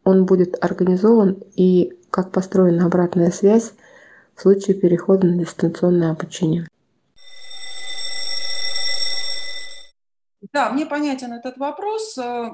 [0.04, 3.74] он будет организован и как построена обратная связь
[4.34, 6.66] в случае перехода на дистанционное обучение.
[10.52, 12.16] Да, мне понятен этот вопрос.
[12.18, 12.52] Э,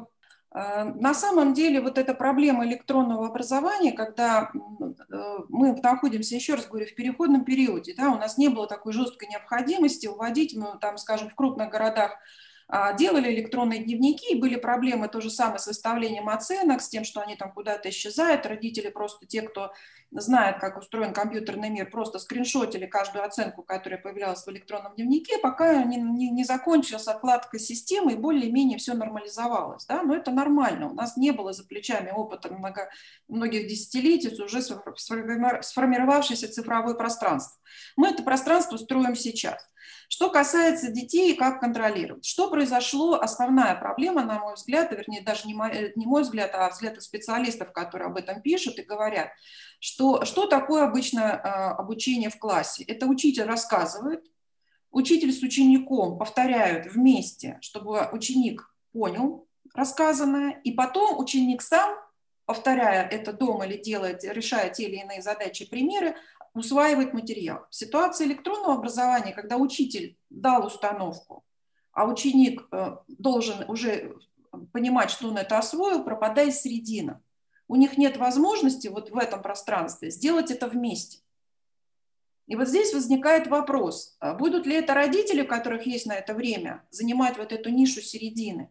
[0.54, 6.66] э, на самом деле вот эта проблема электронного образования, когда э, мы находимся, еще раз
[6.66, 10.98] говорю, в переходном периоде, да, у нас не было такой жесткой необходимости уводить, ну, там,
[10.98, 12.18] скажем, в крупных городах
[12.98, 17.20] делали электронные дневники, и были проблемы то же самое с выставлением оценок, с тем, что
[17.20, 18.44] они там куда-то исчезают.
[18.44, 19.72] Родители просто те, кто
[20.10, 25.82] знает, как устроен компьютерный мир, просто скриншотили каждую оценку, которая появлялась в электронном дневнике, пока
[25.84, 29.86] не, не, не закончилась отладка системы и более-менее все нормализовалось.
[29.86, 30.02] Да?
[30.02, 30.90] Но это нормально.
[30.90, 32.88] У нас не было за плечами опыта много,
[33.28, 37.60] многих десятилетий уже сформировавшееся цифровое пространство.
[37.96, 39.68] Мы это пространство строим сейчас.
[40.08, 42.24] Что касается детей, как контролировать?
[42.24, 43.14] Что произошло?
[43.14, 47.00] Основная проблема, на мой взгляд, вернее, даже не мой, э, не мой взгляд, а взгляд
[47.02, 49.30] специалистов, которые об этом пишут и говорят,
[49.80, 51.48] что, что такое обычно э,
[51.80, 52.84] обучение в классе?
[52.84, 54.24] Это учитель рассказывает,
[54.90, 61.96] учитель с учеником повторяют вместе, чтобы ученик понял рассказанное, и потом ученик сам
[62.46, 66.14] повторяя это дома или делает, решая те или иные задачи, примеры,
[66.56, 67.66] усваивает материал.
[67.70, 71.44] В ситуации электронного образования, когда учитель дал установку,
[71.92, 74.16] а ученик э, должен уже
[74.72, 77.22] понимать, что он это освоил, пропадает середина.
[77.68, 81.20] У них нет возможности вот в этом пространстве сделать это вместе.
[82.46, 86.32] И вот здесь возникает вопрос, а будут ли это родители, у которых есть на это
[86.32, 88.70] время, занимать вот эту нишу середины,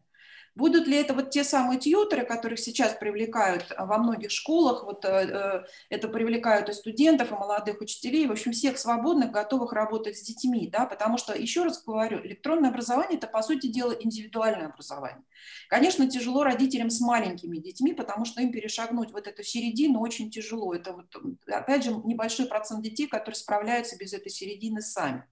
[0.55, 5.03] Будут ли это вот те самые тьютеры, которых сейчас привлекают а, во многих школах, вот
[5.03, 10.17] э, э, это привлекают и студентов, и молодых учителей, в общем, всех свободных, готовых работать
[10.17, 14.67] с детьми, да, потому что, еще раз говорю, электронное образование– это, по сути дела, индивидуальное
[14.67, 15.25] образование.
[15.67, 20.73] Конечно, тяжело родителям с маленькими детьми, потому что им перешагнуть вот эту середину очень тяжело.
[20.73, 21.13] Это вот,
[21.47, 25.25] опять же, небольшой процент детей, которые справляются без этой середины сами.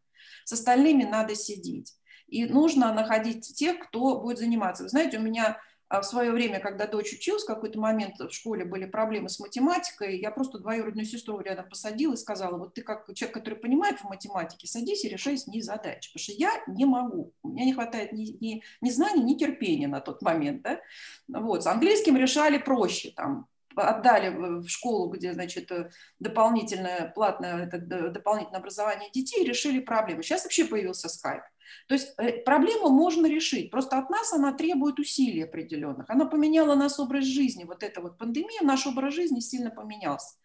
[0.44, 1.94] С остальными надо сидеть.
[2.28, 4.84] И нужно находить тех, кто будет заниматься.
[4.84, 5.60] Вы знаете, у меня
[5.94, 9.40] а, в свое время, когда дочь училась, в какой-то момент в школе были проблемы с
[9.40, 14.00] математикой, я просто двоюродную сестру рядом посадила и сказала, вот ты как человек, который понимает
[14.00, 17.66] в математике, садись и решай с ней задачи, потому что я не могу, у меня
[17.66, 20.64] не хватает ни, ни, ни знаний, ни терпения на тот момент.
[20.64, 20.80] Да?
[21.28, 21.64] Вот.
[21.64, 28.60] С английским решали проще, там, отдали в школу, где, значит, э, дополнительное, платное это, дополнительное
[28.60, 30.22] образование детей, решили проблему.
[30.22, 31.44] Сейчас вообще появился скайп.
[31.88, 36.10] То есть э, проблему можно решить, просто от нас она требует усилий определенных.
[36.10, 40.36] Она поменяла наш образ жизни, вот эта вот пандемия, наш образ жизни сильно поменялся.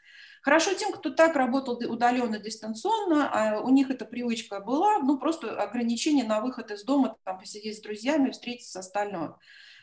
[0.43, 5.61] Хорошо тем, кто так работал удаленно, дистанционно, а у них эта привычка была, ну просто
[5.61, 9.35] ограничение на выход из дома, там посидеть с друзьями, встретиться с остальным.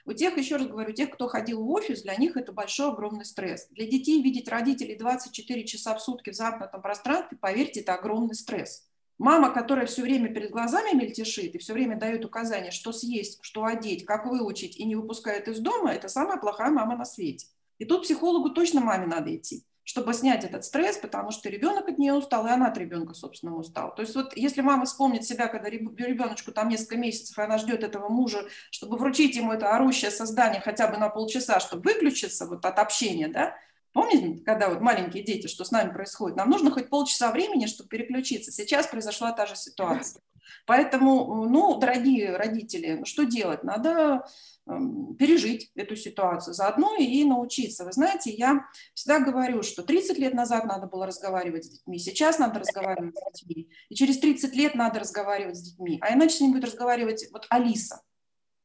[0.07, 3.25] У тех, еще раз говорю, тех, кто ходил в офис, для них это большой огромный
[3.25, 3.67] стресс.
[3.71, 8.87] Для детей видеть родителей 24 часа в сутки в замкнутом пространстве, поверьте, это огромный стресс.
[9.17, 13.65] Мама, которая все время перед глазами мельтешит и все время дает указания, что съесть, что
[13.65, 17.47] одеть, как выучить и не выпускает из дома, это самая плохая мама на свете.
[17.79, 21.99] И тут психологу точно маме надо идти чтобы снять этот стресс, потому что ребенок от
[21.99, 23.91] нее устал, и она от ребенка, собственно, устала.
[23.91, 27.83] То есть вот если мама вспомнит себя, когда ребеночку там несколько месяцев, и она ждет
[27.83, 32.65] этого мужа, чтобы вручить ему это орущее создание хотя бы на полчаса, чтобы выключиться вот
[32.65, 33.55] от общения, да,
[33.93, 36.35] Помните, когда вот маленькие дети, что с нами происходит?
[36.35, 38.51] Нам нужно хоть полчаса времени, чтобы переключиться.
[38.51, 40.21] Сейчас произошла та же ситуация.
[40.65, 43.63] Поэтому, ну, дорогие родители, что делать?
[43.63, 44.25] Надо
[44.65, 47.85] пережить эту ситуацию заодно и научиться.
[47.85, 52.39] Вы знаете, я всегда говорю, что 30 лет назад надо было разговаривать с детьми, сейчас
[52.39, 56.51] надо разговаривать с детьми, и через 30 лет надо разговаривать с детьми, а иначе не
[56.51, 58.01] будет разговаривать вот Алиса.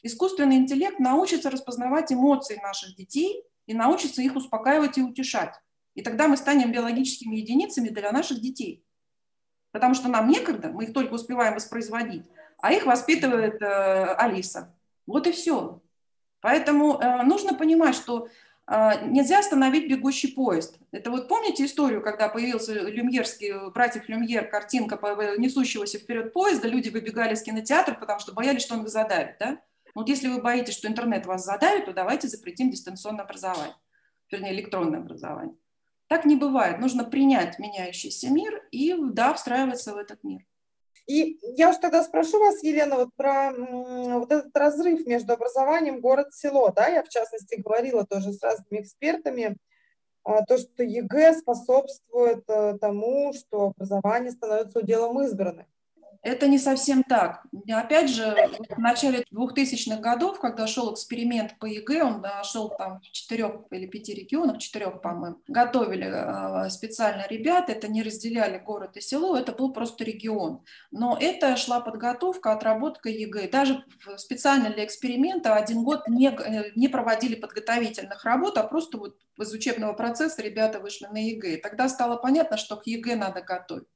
[0.02, 5.54] Искусственный интеллект научится распознавать эмоции наших детей и научится их успокаивать и утешать.
[5.94, 8.82] И тогда мы станем биологическими единицами для наших детей.
[9.72, 12.24] Потому что нам некогда, мы их только успеваем воспроизводить,
[12.58, 14.74] а их воспитывает э, Алиса.
[15.06, 15.82] Вот и все.
[16.40, 18.28] Поэтому э, нужно понимать, что
[18.66, 20.78] э, нельзя остановить бегущий поезд.
[20.90, 24.96] Это вот помните историю, когда появился люмьерский, братьев Люмьер, картинка
[25.38, 29.58] несущегося вперед поезда, люди выбегали из кинотеатра, потому что боялись, что он их задавит, да?
[29.94, 33.74] Вот если вы боитесь, что интернет вас задавит, то давайте запретим дистанционное образование,
[34.30, 35.56] вернее, электронное образование.
[36.06, 36.78] Так не бывает.
[36.80, 40.42] Нужно принять меняющийся мир и, да, встраиваться в этот мир.
[41.06, 46.72] И я уж тогда спрошу вас, Елена, вот про вот этот разрыв между образованием город-село.
[46.74, 46.86] Да?
[46.86, 49.56] Я, в частности, говорила тоже с разными экспертами,
[50.22, 55.66] а, то, что ЕГЭ способствует э, тому, что образование становится уделом избранных.
[56.22, 57.42] Это не совсем так.
[57.70, 58.36] Опять же,
[58.68, 63.86] в начале 2000-х годов, когда шел эксперимент по ЕГЭ, он шел там в четырех или
[63.86, 69.52] пяти регионах, четырех, по-моему, готовили э, специально ребят, это не разделяли город и село, это
[69.52, 70.62] был просто регион.
[70.90, 73.48] Но это шла подготовка, отработка ЕГЭ.
[73.48, 73.84] Даже
[74.16, 76.36] специально для эксперимента один год не,
[76.76, 81.58] не проводили подготовительных работ, а просто вот из учебного процесса ребята вышли на ЕГЭ.
[81.58, 83.88] Тогда стало понятно, что к ЕГЭ надо готовить.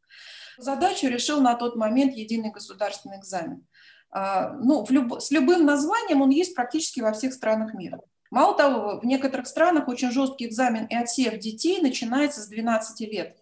[0.59, 3.67] Задачу решил на тот момент единый государственный экзамен.
[4.11, 5.21] А, ну, в люб...
[5.21, 8.01] С любым названием он есть практически во всех странах мира.
[8.31, 13.37] Мало того, в некоторых странах очень жесткий экзамен и отсев детей начинается с 12 лет,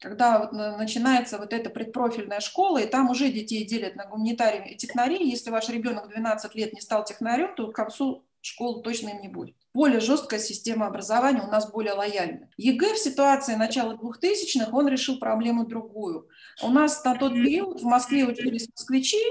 [0.00, 4.76] когда вот начинается вот эта предпрофильная школа, и там уже детей делят на гуманитариев и
[4.76, 5.28] технарей.
[5.28, 9.28] Если ваш ребенок 12 лет не стал технарем, то к концу школы точно им не
[9.28, 9.56] будет.
[9.78, 12.50] Более жесткая система образования у нас более лояльна.
[12.56, 16.28] ЕГЭ в ситуации начала 2000-х, он решил проблему другую.
[16.64, 19.22] У нас на тот период в Москве учились москвичи,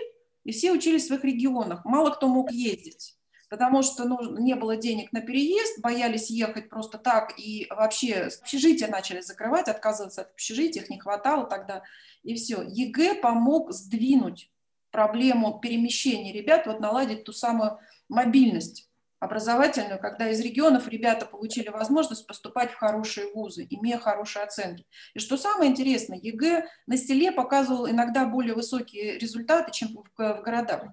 [0.45, 1.83] и все учились в своих регионах.
[1.83, 3.17] Мало кто мог ездить
[3.49, 8.89] потому что ну, не было денег на переезд, боялись ехать просто так, и вообще общежития
[8.89, 11.83] начали закрывать, отказываться от общежития, их не хватало тогда,
[12.23, 12.61] и все.
[12.61, 14.49] ЕГЭ помог сдвинуть
[14.91, 17.79] проблему перемещения ребят, вот наладить ту самую
[18.09, 18.86] мобильность
[19.19, 24.85] образовательную, когда из регионов ребята получили возможность поступать в хорошие вузы, имея хорошие оценки.
[25.13, 30.83] И что самое интересное, ЕГЭ на селе показывал иногда более высокие результаты, чем в, городах.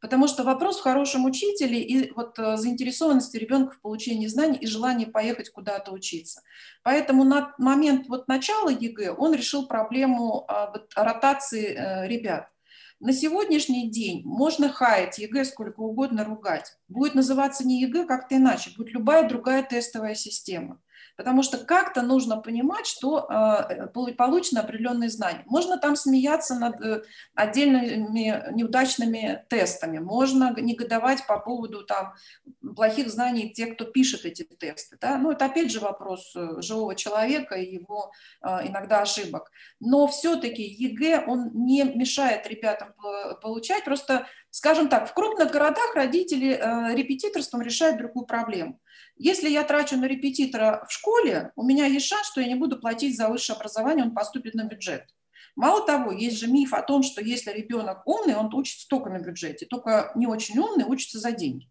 [0.00, 4.66] Потому что вопрос в хорошем учителе и вот э, заинтересованности ребенка в получении знаний и
[4.66, 6.42] желании поехать куда-то учиться.
[6.82, 12.50] Поэтому на момент вот начала ЕГЭ он решил проблему а, ротации э, ребят.
[13.04, 16.74] На сегодняшний день можно хаять ЕГЭ сколько угодно ругать.
[16.88, 20.80] Будет называться не ЕГЭ как-то иначе, будет любая другая тестовая система.
[21.16, 25.42] Потому что как-то нужно понимать, что э, получены определенные знания.
[25.46, 27.02] Можно там смеяться над э,
[27.34, 32.14] отдельными неудачными тестами, можно негодовать по поводу там,
[32.74, 34.96] плохих знаний тех, кто пишет эти тесты.
[35.00, 35.16] Да?
[35.18, 39.50] Ну, это опять же вопрос э, живого человека и его иногда ошибок.
[39.80, 42.94] Но все-таки ЕГЭ, он не мешает ребятам
[43.40, 43.84] получать.
[43.84, 46.54] Просто, скажем так, в крупных городах родители
[46.94, 48.80] репетиторством решают другую проблему
[49.16, 52.78] если я трачу на репетитора в школе, у меня есть шанс, что я не буду
[52.78, 55.06] платить за высшее образование, он поступит на бюджет.
[55.56, 59.20] Мало того, есть же миф о том, что если ребенок умный, он учится только на
[59.20, 61.70] бюджете, только не очень умный учится за деньги.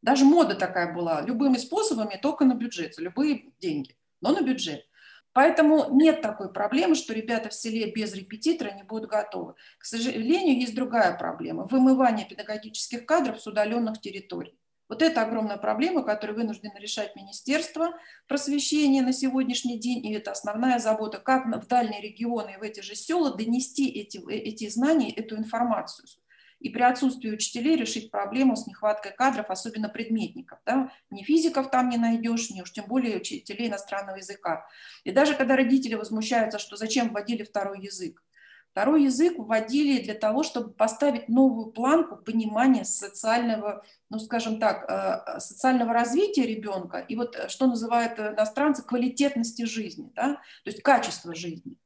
[0.00, 4.86] Даже мода такая была, любыми способами, только на бюджет, любые деньги, но на бюджет.
[5.32, 9.54] Поэтому нет такой проблемы, что ребята в селе без репетитора не будут готовы.
[9.78, 14.58] К сожалению, есть другая проблема– вымывание педагогических кадров с удаленных территорий.
[14.90, 17.94] Вот это огромная проблема, которую вынуждено решать Министерство
[18.26, 22.80] просвещения на сегодняшний день, и это основная забота, как в дальние регионы и в эти
[22.80, 26.08] же села донести эти, эти знания, эту информацию.
[26.58, 30.58] И при отсутствии учителей решить проблему с нехваткой кадров, особенно предметников.
[30.66, 30.92] Да?
[31.08, 34.66] Ни физиков там не найдешь, ни уж тем более учителей иностранного языка.
[35.04, 38.20] И даже когда родители возмущаются, что зачем вводили второй язык,
[38.72, 45.40] Второй язык вводили для того, чтобы поставить новую планку понимания социального, ну, скажем так, э,
[45.40, 50.34] социального развития ребенка и вот, э, что называют иностранцы, квалитетности жизни, да?
[50.34, 51.76] то есть качество жизни.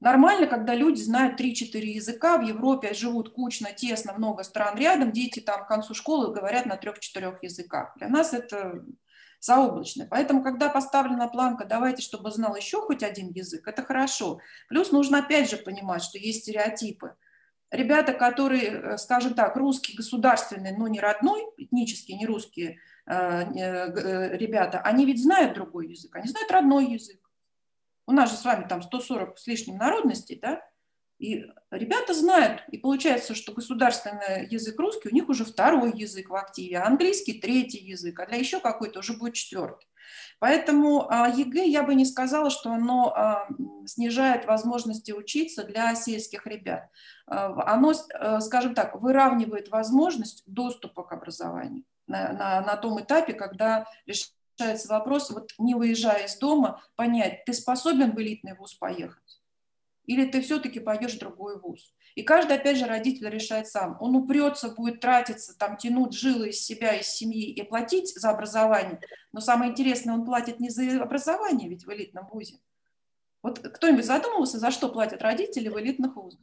[0.00, 5.40] Нормально, когда люди знают 3-4 языка, в Европе живут кучно, тесно, много стран рядом, дети
[5.40, 7.92] там к концу школы говорят на 3-4 языках.
[7.96, 8.84] Для нас это
[9.44, 10.06] заоблачное.
[10.08, 14.40] Поэтому, когда поставлена планка, давайте, чтобы знал еще хоть один язык, это хорошо.
[14.68, 17.14] Плюс нужно опять же понимать, что есть стереотипы.
[17.70, 25.04] ребята, которые, э, скажем так, русский государственный, но не родной, этнические, не русские ребята, они
[25.04, 27.20] ведь знают другой язык, они знают родной язык.
[28.06, 30.62] У нас же с вами там 140 с лишним народностей, да?
[31.18, 31.44] И
[31.76, 36.78] ребята знают, и получается, что государственный язык русский у них уже второй язык в активе,
[36.78, 39.86] а английский третий язык, а для еще какой-то уже будет четвертый.
[40.38, 43.48] Поэтому а, ЕГЭ я бы не сказала, что оно а,
[43.86, 46.90] снижает возможности учиться для сельских ребят.
[47.26, 47.94] А, оно,
[48.40, 55.30] скажем так, выравнивает возможность доступа к образованию на, на, на том этапе, когда решается вопрос,
[55.30, 59.40] вот не выезжая из дома, понять, ты способен в элитный вуз поехать?
[60.06, 61.94] Или ты все-таки пойдешь в другой вуз.
[62.14, 63.96] И каждый, опять же, родитель решает сам.
[64.00, 69.00] Он упрется, будет тратиться, там, тянуть жилы из себя, из семьи и платить за образование.
[69.32, 72.60] Но самое интересное, он платит не за образование ведь в элитном вузе.
[73.42, 76.40] Вот кто-нибудь задумывался, за что платят родители в элитных вузах?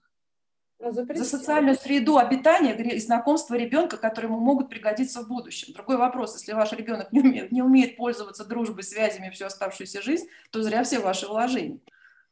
[0.82, 5.74] Ну, за, за социальную среду обитания и знакомство ребенка, которые ему могут пригодиться в будущем.
[5.74, 10.28] Другой вопрос, если ваш ребенок не умеет, не умеет пользоваться дружбой, связями всю оставшуюся жизнь,
[10.49, 11.80] то зря все ваши вложения.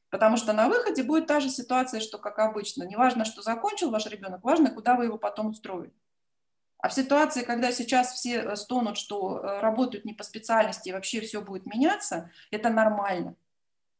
[0.09, 2.83] Потому что на выходе будет та же ситуация, что как обычно.
[2.83, 5.93] Не важно, что закончил ваш ребенок, важно, куда вы его потом устроили.
[6.79, 10.93] А в ситуации, когда сейчас все э, стонут, что э, работают не по специальности и
[10.93, 13.35] вообще все будет меняться, это нормально.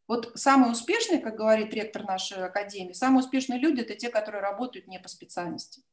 [0.08, 4.88] Вот самые успешные, как говорит ректор нашей академии, самые успешные люди– это те, которые работают
[4.88, 5.84] не по специальности.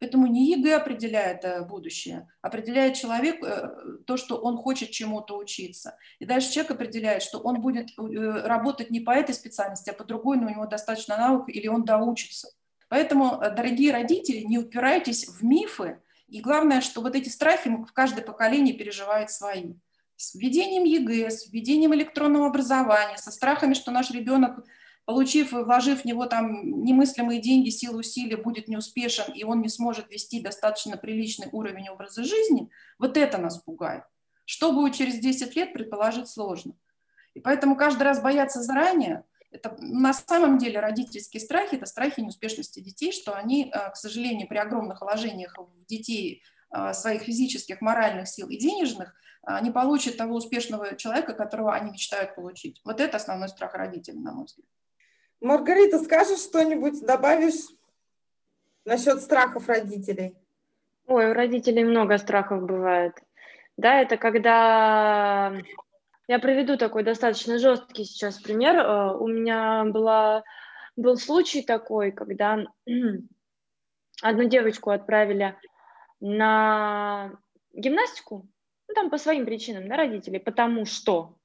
[0.00, 3.70] Поэтому не ЕГЭ определяет э, будущее, определяет человек э,
[4.06, 5.98] то, что он хочет чему-то учиться.
[6.18, 8.02] И дальше человек определяет, что он будет э,
[8.46, 11.84] работать не по этой специальности, а по другой, но у него достаточно навыков, или он
[11.84, 12.48] доучится.
[12.88, 16.00] Поэтому, дорогие родители, не упирайтесь в мифы.
[16.28, 19.74] И главное, что вот эти страхи в каждое поколение переживает свои.
[20.16, 24.64] С введением ЕГЭ, с введением электронного образования, со страхами, что наш ребенок
[25.10, 30.08] получив, вложив в него там немыслимые деньги, силы, усилия, будет неуспешен, и он не сможет
[30.08, 34.04] вести достаточно приличный уровень образа жизни, вот это нас пугает.
[34.44, 36.74] Что будет через 10 лет, предположить сложно.
[37.34, 42.78] И поэтому каждый раз бояться заранее, это на самом деле родительские страхи, это страхи неуспешности
[42.78, 48.28] детей, что они, э, к сожалению, при огромных вложениях в детей э, своих физических, моральных
[48.28, 49.12] сил и денежных,
[49.48, 52.80] э, не получат того успешного человека, которого они мечтают получить.
[52.84, 54.68] Вот это основной страх родителей, на мой взгляд.
[55.40, 57.68] Маргарита, скажешь что-нибудь, добавишь
[58.84, 60.36] насчет страхов родителей?
[61.06, 63.14] Ой, у родителей много страхов бывает.
[63.76, 65.54] Да, это когда...
[66.28, 68.76] Я проведу такой достаточно жесткий сейчас пример.
[68.76, 70.44] Э, у меня была,
[70.94, 72.66] был случай такой, когда
[74.22, 75.56] одну девочку отправили
[76.20, 77.32] на
[77.72, 78.46] гимнастику,
[78.86, 81.36] ну, там по своим причинам, да, родителей, потому что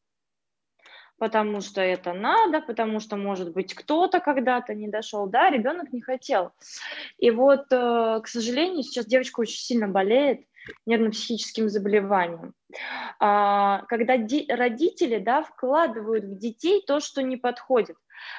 [1.17, 6.01] потому что это надо, потому что, может быть, кто-то когда-то не дошел, да, ребенок не
[6.01, 6.51] хотел.
[7.17, 10.45] И вот, э, к сожалению, сейчас девочка очень сильно болеет
[10.85, 12.53] нервно-психическим заболеванием.
[13.19, 17.97] А, когда родители, да, вкладывают в детей то, что не подходит.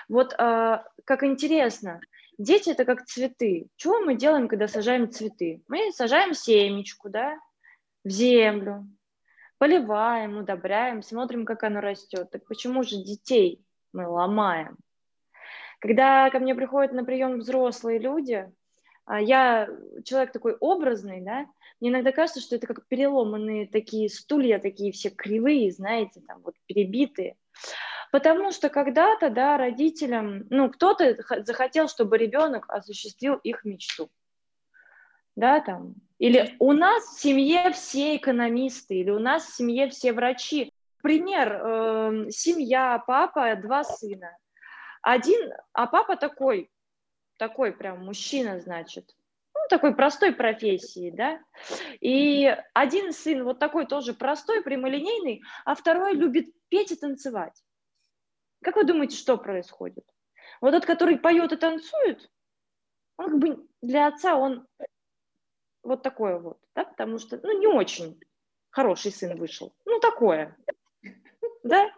[0.09, 2.01] Вот э, как интересно,
[2.39, 3.69] дети это как цветы.
[3.77, 5.63] Чего мы делаем, когда сажаем цветы?
[5.69, 7.39] Мы сажаем семечку, да,
[8.05, 8.87] в землю,
[9.59, 12.31] поливаем, удобряем, смотрим, как оно растет.
[12.31, 14.77] Так почему же детей мы ломаем?
[15.81, 18.51] Когда ко мне приходят на прием взрослые люди,
[19.05, 19.69] а, я
[20.05, 21.47] человек такой образный, да,
[21.81, 26.55] мне иногда кажется, что это как переломанные такие стулья, такие все кривые, знаете, там вот
[26.67, 27.37] перебитые.
[28.13, 34.09] Потому что когда-то, да, родителям, ну, кто-то захотел, чтобы ребенок осуществил их мечту.
[35.35, 40.13] Да, там, или у нас в семье все экономисты, или у нас в семье все
[40.13, 40.73] врачи.
[41.03, 44.37] Пример, э, семья, папа, два сына.
[45.03, 46.71] Один, а папа такой,
[47.39, 49.15] такой прям мужчина, значит,
[49.55, 51.41] ну, такой простой профессии, да.
[52.01, 57.63] И один сын вот такой тоже простой, прямолинейный, а второй любит петь и танцевать.
[58.63, 60.05] Как вы думаете, что происходит?
[60.61, 62.31] Вот тот, который поет и танцует,
[63.17, 64.67] он как бы для отца он
[65.87, 68.21] вот такое вот, да, потому что, ну, не очень
[68.71, 70.57] хороший сын вышел, ну, такое,
[71.63, 71.91] да,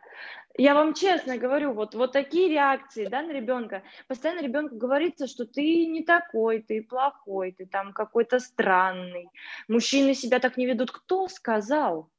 [0.56, 5.46] я вам честно говорю, вот, вот такие реакции, да, на ребенка, постоянно ребенку говорится, что
[5.46, 9.30] ты не такой, ты плохой, ты там какой-то странный,
[9.68, 12.10] мужчины себя так не ведут, кто сказал?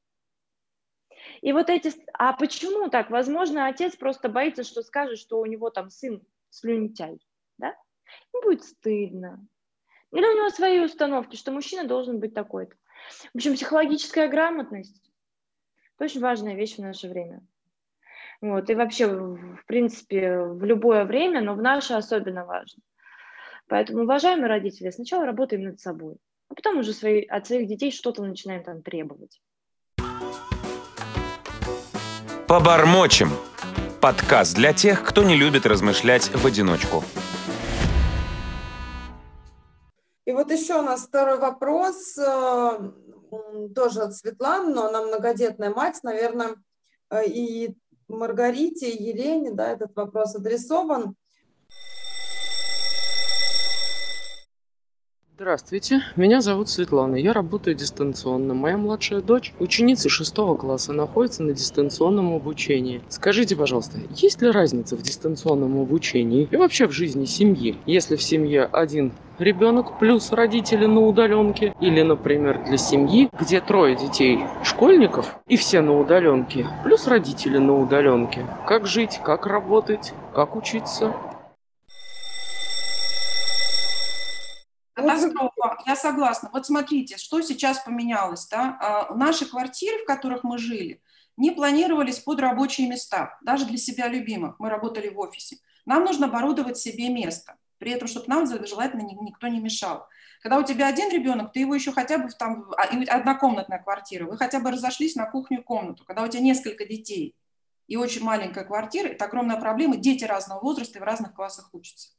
[1.41, 3.09] И вот эти, а почему так?
[3.09, 7.19] Возможно, отец просто боится, что скажет, что у него там сын слюнтяй,
[7.57, 7.75] да?
[8.33, 9.45] Ему будет стыдно,
[10.11, 12.75] или у него свои установки, что мужчина должен быть такой-то.
[13.33, 15.11] В общем, психологическая грамотность–
[15.95, 17.41] это очень важная вещь в наше время.
[18.41, 22.81] Вот, и вообще, в принципе, в любое время, но в наше особенно важно.
[23.67, 26.15] Поэтому, уважаемые родители, сначала работаем над собой,
[26.49, 29.41] а потом уже свои, от своих детей что-то начинаем там требовать.
[32.47, 33.29] Побормочем.
[34.01, 37.03] Подкаст для тех, кто не любит размышлять в одиночку.
[40.29, 42.91] И вот еще у нас второй вопрос, э,
[43.73, 46.55] тоже от Светланы, но она многодетная мать, наверное,
[47.09, 47.75] э, и
[48.07, 51.15] Маргарите, и Елене, да, этот вопрос адресован.
[55.39, 58.53] Здравствуйте, меня зовут Светлана, я работаю дистанционно.
[58.53, 63.01] Моя младшая дочь, ученица шестого класса, находится на дистанционном обучении.
[63.07, 68.21] Скажите, пожалуйста, есть ли разница в дистанционном обучении и вообще в жизни семьи, если в
[68.21, 75.37] семье один ребенок плюс родители на удаленке, или, например, для семьи, где трое детей школьников
[75.47, 78.45] и все на удаленке, плюс родители на удаленке.
[78.67, 81.13] Как жить, как работать, как учиться?
[85.85, 86.49] Я согласна.
[86.51, 88.47] Вот смотрите, что сейчас поменялось.
[88.47, 88.77] Да?
[88.81, 91.01] А, наши квартиры, в которых мы жили,
[91.37, 94.55] не планировались под рабочие места, даже для себя любимых.
[94.59, 95.57] Мы работали в офисе.
[95.85, 100.07] Нам нужно оборудовать себе место, при этом, чтобы нам желательно никто не мешал.
[100.41, 104.37] Когда у тебя один ребенок, ты его еще хотя бы там, а, однокомнатная квартира, вы
[104.37, 106.03] хотя бы разошлись на кухню комнату.
[106.05, 107.35] Когда у тебя несколько детей
[107.87, 112.09] и очень маленькая квартира, это огромная проблема, дети разного возраста и в разных классах учатся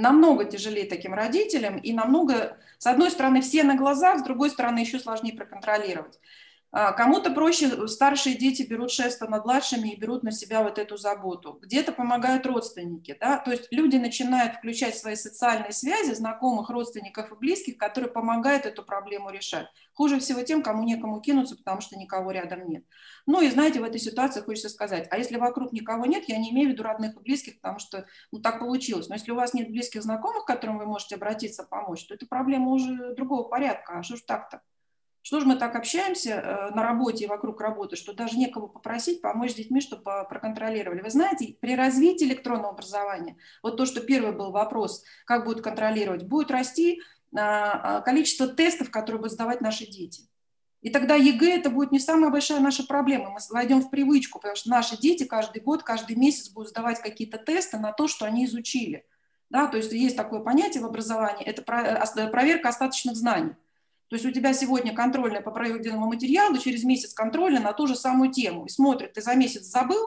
[0.00, 4.80] намного тяжелее таким родителям и намного, с одной стороны, все на глазах, с другой стороны,
[4.80, 6.18] еще сложнее проконтролировать.
[6.72, 10.96] А, кому-то проще, старшие дети берут шество над младшими и берут на себя вот эту
[10.96, 11.58] заботу.
[11.60, 13.16] Где-то помогают родственники.
[13.20, 13.38] Да?
[13.38, 18.84] То есть люди начинают включать свои социальные связи, знакомых, родственников и близких, которые помогают эту
[18.84, 19.66] проблему решать.
[19.94, 22.84] Хуже всего тем, кому некому кинуться, потому что никого рядом нет.
[23.26, 26.52] Ну и знаете, в этой ситуации хочется сказать, а если вокруг никого нет, я не
[26.52, 29.08] имею в виду родных и близких, потому что ну, так получилось.
[29.08, 32.26] Но если у вас нет близких знакомых, к которым вы можете обратиться, помочь, то это
[32.26, 33.98] проблема уже другого порядка.
[33.98, 34.62] А что ж так-то?
[35.22, 39.20] Что же мы так общаемся э, на работе и вокруг работы, что даже некого попросить
[39.20, 41.02] помочь с детьми, чтобы проконтролировали.
[41.02, 46.22] Вы знаете, при развитии электронного образования, вот то, что первый был вопрос, как будут контролировать,
[46.22, 47.00] будет расти
[47.36, 50.22] а, а, количество тестов, которые будут сдавать наши дети.
[50.80, 53.30] И тогда ЕГЭ это будет не самая большая наша проблема.
[53.30, 57.36] Мы войдем в привычку, потому что наши дети каждый год, каждый месяц будут сдавать какие-то
[57.36, 59.04] тесты на то, что они изучили.
[59.50, 63.54] Да, то есть есть такое понятие в образовании, это проверка остаточных знаний.
[64.10, 67.94] То есть у тебя сегодня контрольная по проведенному материалу, через месяц контрольная на ту же
[67.94, 68.66] самую тему.
[68.66, 70.04] И смотрит, ты за месяц забыл,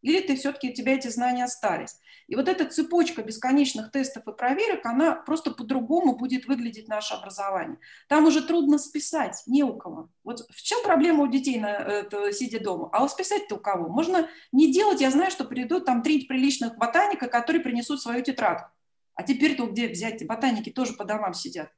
[0.00, 1.98] или ты все-таки у тебя эти знания остались.
[2.28, 7.76] И вот эта цепочка бесконечных тестов и проверок, она просто по-другому будет выглядеть наше образование.
[8.08, 10.08] Там уже трудно списать, не у кого.
[10.24, 12.88] Вот в чем проблема у детей, на, это, сидя дома?
[12.90, 13.90] А списать-то у кого?
[13.90, 18.70] Можно не делать, я знаю, что придут там три приличных ботаника, которые принесут свою тетрадку.
[19.14, 20.26] А теперь-то где взять?
[20.26, 21.70] Ботаники тоже по домам сидят.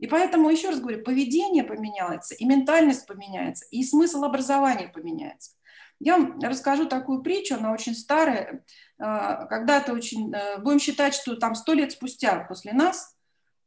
[0.00, 5.52] И поэтому, еще раз говорю, поведение поменяется, и ментальность поменяется, и смысл образования поменяется.
[5.98, 8.64] Я вам расскажу такую притчу, она очень старая.
[8.98, 13.14] А, когда-то очень, э, будем считать, что там сто лет спустя после нас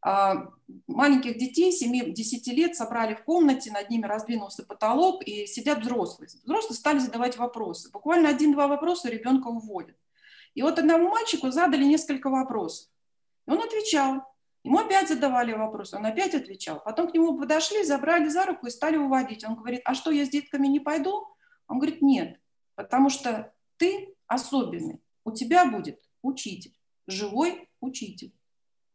[0.02, 0.50] а,
[0.88, 6.30] маленьких детей 7-10 лет собрали в комнате, над ними раздвинулся потолок, и сидят взрослые.
[6.44, 7.92] Взрослые стали задавать вопросы.
[7.92, 9.96] Буквально один-два вопроса ребенка уводят.
[10.56, 12.90] И вот одному мальчику задали несколько вопросов.
[13.48, 14.33] И он отвечал.
[14.64, 16.82] Ему опять задавали вопрос, он опять отвечал.
[16.82, 19.44] Потом к нему подошли, забрали за руку и стали уводить.
[19.44, 21.28] Он говорит, а что, я с детками не пойду?
[21.68, 22.40] Он говорит, нет,
[22.76, 25.02] потому что ты особенный.
[25.26, 28.34] У тебя будет учитель, живой учитель.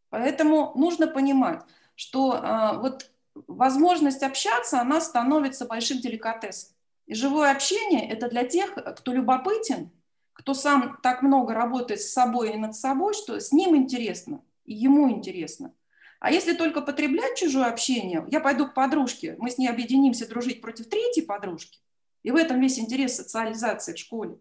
[0.09, 1.63] Поэтому нужно понимать,
[1.95, 3.11] что э, вот
[3.47, 6.75] возможность общаться, она становится большим деликатесом.
[7.07, 9.91] И живое общение– это для тех, кто любопытен,
[10.33, 14.43] кто сам так много работает с собой и над собой, что с ним интересно,
[14.75, 15.75] ему интересно.
[16.21, 20.61] А если только потреблять чужое общение, я пойду к подружке, мы с ней объединимся дружить
[20.61, 21.79] против третьей подружки,
[22.23, 24.39] и в этом весь интерес социализации в школе.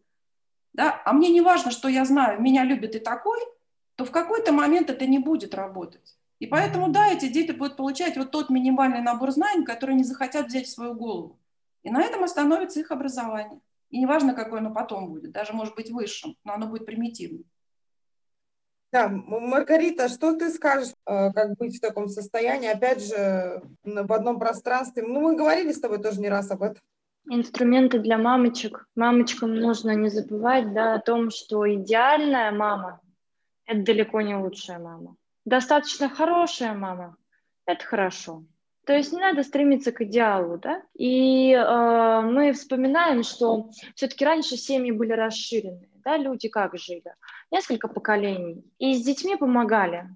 [0.74, 1.02] Да?
[1.06, 3.40] А мне не важно, что я знаю, меня любит и такой,
[3.96, 6.18] то в какой-то момент это не будет работать.
[6.40, 10.48] И поэтому, да, эти дети будут получать вот тот минимальный набор знаний, который они захотят
[10.48, 11.40] взять в свою голову.
[11.82, 13.60] И на этом остановится их образование.
[13.90, 17.46] И неважно, какое оно потом будет, даже может быть высшим, но оно будет примитивным.
[18.92, 22.70] Да, Маргарита, что ты скажешь, э, как быть в таком состоянии?
[22.70, 25.04] Опять же, в одном пространстве.
[25.04, 26.82] Ну, мы говорили с тобой тоже не раз об этом.
[27.30, 28.88] Инструменты для мамочек.
[28.96, 33.02] Мамочкам нужно не забывать да, о том, что идеальная мама–
[33.66, 35.18] это далеко не лучшая мама.
[35.44, 37.18] Достаточно хорошая мама–
[37.66, 38.44] это хорошо.
[38.86, 40.82] То есть не надо стремиться к идеалу, да?
[40.98, 47.14] И э, мы вспоминаем, что все-таки раньше семьи были расширены, да, люди как жили?
[47.52, 48.64] Несколько поколений.
[48.78, 50.10] И с детьми помогали.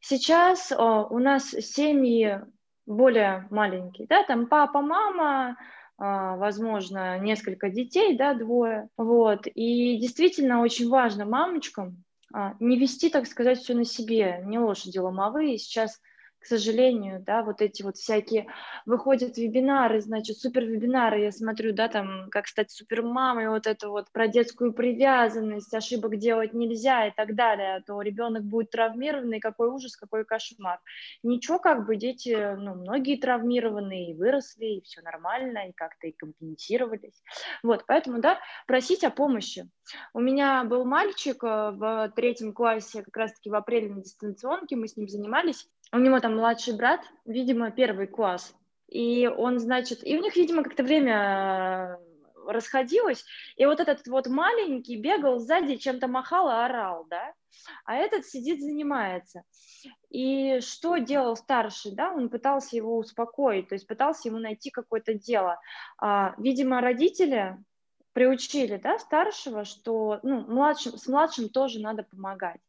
[0.00, 2.40] Сейчас у нас семьи
[2.86, 5.56] более маленькие, да, там папа, мама,
[5.98, 13.10] а, возможно, несколько детей, да, двое, вот, и действительно очень важно мамочкам а, не вести,
[13.10, 16.00] так сказать, все на себе, не лошади ломовые, сейчас
[16.40, 18.46] к сожалению, да, вот эти вот всякие
[18.86, 24.10] выходят вебинары, значит, супер вебинары, я смотрю, да, там, как стать супермамой, вот это вот
[24.10, 29.68] про детскую привязанность, ошибок делать нельзя и так далее, а то ребенок будет травмированный, какой
[29.68, 30.80] ужас, какой кошмар.
[31.22, 36.12] Ничего, как бы дети, ну, многие травмированные и выросли, и все нормально, и как-то и
[36.12, 37.22] компенсировались.
[37.62, 39.68] Вот, поэтому, да, просить о помощи.
[40.14, 44.88] У меня был мальчик э, в третьем классе, как раз-таки в апреле на дистанционке, мы
[44.88, 48.54] с ним занимались, у него там младший брат, видимо, первый класс.
[48.88, 53.24] И он, значит, и у них, видимо, как-то время э, расходилось,
[53.56, 57.32] и вот этот вот маленький бегал сзади, чем-то махал и орал, да,
[57.84, 59.42] а этот сидит, занимается.
[60.10, 65.14] И что делал старший, да, он пытался его успокоить, то есть пытался ему найти какое-то
[65.14, 65.60] дело.
[65.98, 67.56] А, видимо, родители
[68.12, 72.60] приучили, да, старшего, что, ну, младшим, с младшим тоже надо помогать.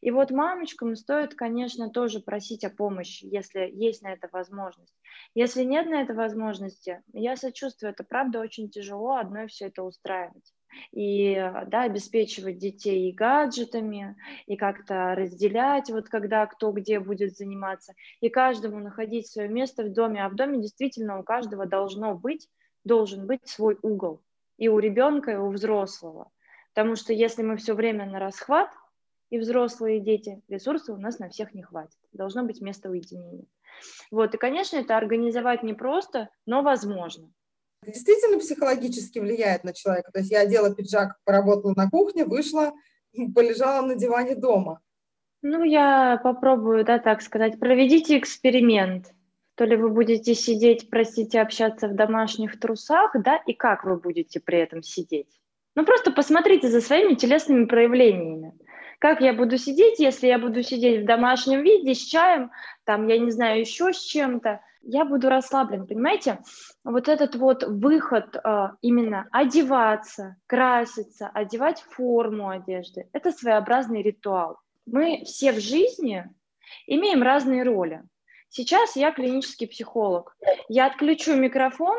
[0.00, 4.94] И вот мамочкам стоит, конечно, тоже просить о помощи, если есть на это возможность.
[5.34, 10.54] Если нет на это возможности, я сочувствую, это правда очень тяжело одной все это устраивать
[10.92, 11.34] и
[11.66, 18.28] да, обеспечивать детей и гаджетами, и как-то разделять, вот когда кто где будет заниматься, и
[18.28, 22.48] каждому находить свое место в доме, а в доме действительно у каждого должно быть,
[22.84, 24.22] должен быть свой угол,
[24.58, 26.30] и у ребенка, и у взрослого.
[26.72, 28.70] Потому что если мы все время на расхват,
[29.30, 31.98] и взрослые, и дети, ресурсов у нас на всех не хватит.
[32.12, 33.46] Должно быть место уединения.
[34.10, 37.32] Вот, и, конечно, это организовать непросто, но возможно.
[37.86, 40.10] Действительно психологически влияет на человека.
[40.12, 42.72] То есть я одела пиджак, поработала на кухне, вышла,
[43.34, 44.80] полежала на диване дома.
[45.42, 47.58] Ну, я попробую, да, так сказать.
[47.58, 49.06] Проведите эксперимент.
[49.54, 54.40] То ли вы будете сидеть, простите, общаться в домашних трусах, да, и как вы будете
[54.40, 55.40] при этом сидеть?
[55.76, 58.54] Ну, просто посмотрите за своими телесными проявлениями.
[59.00, 62.50] Как я буду сидеть, если я буду сидеть в домашнем виде с чаем,
[62.84, 66.40] там, я не знаю, еще с чем-то, я буду расслаблен, понимаете?
[66.84, 74.58] Вот этот вот выход а, именно одеваться, краситься, одевать форму одежды, это своеобразный ритуал.
[74.84, 76.28] Мы все в жизни
[76.86, 78.02] имеем разные роли.
[78.50, 80.36] Сейчас я клинический психолог.
[80.68, 81.98] Я отключу микрофон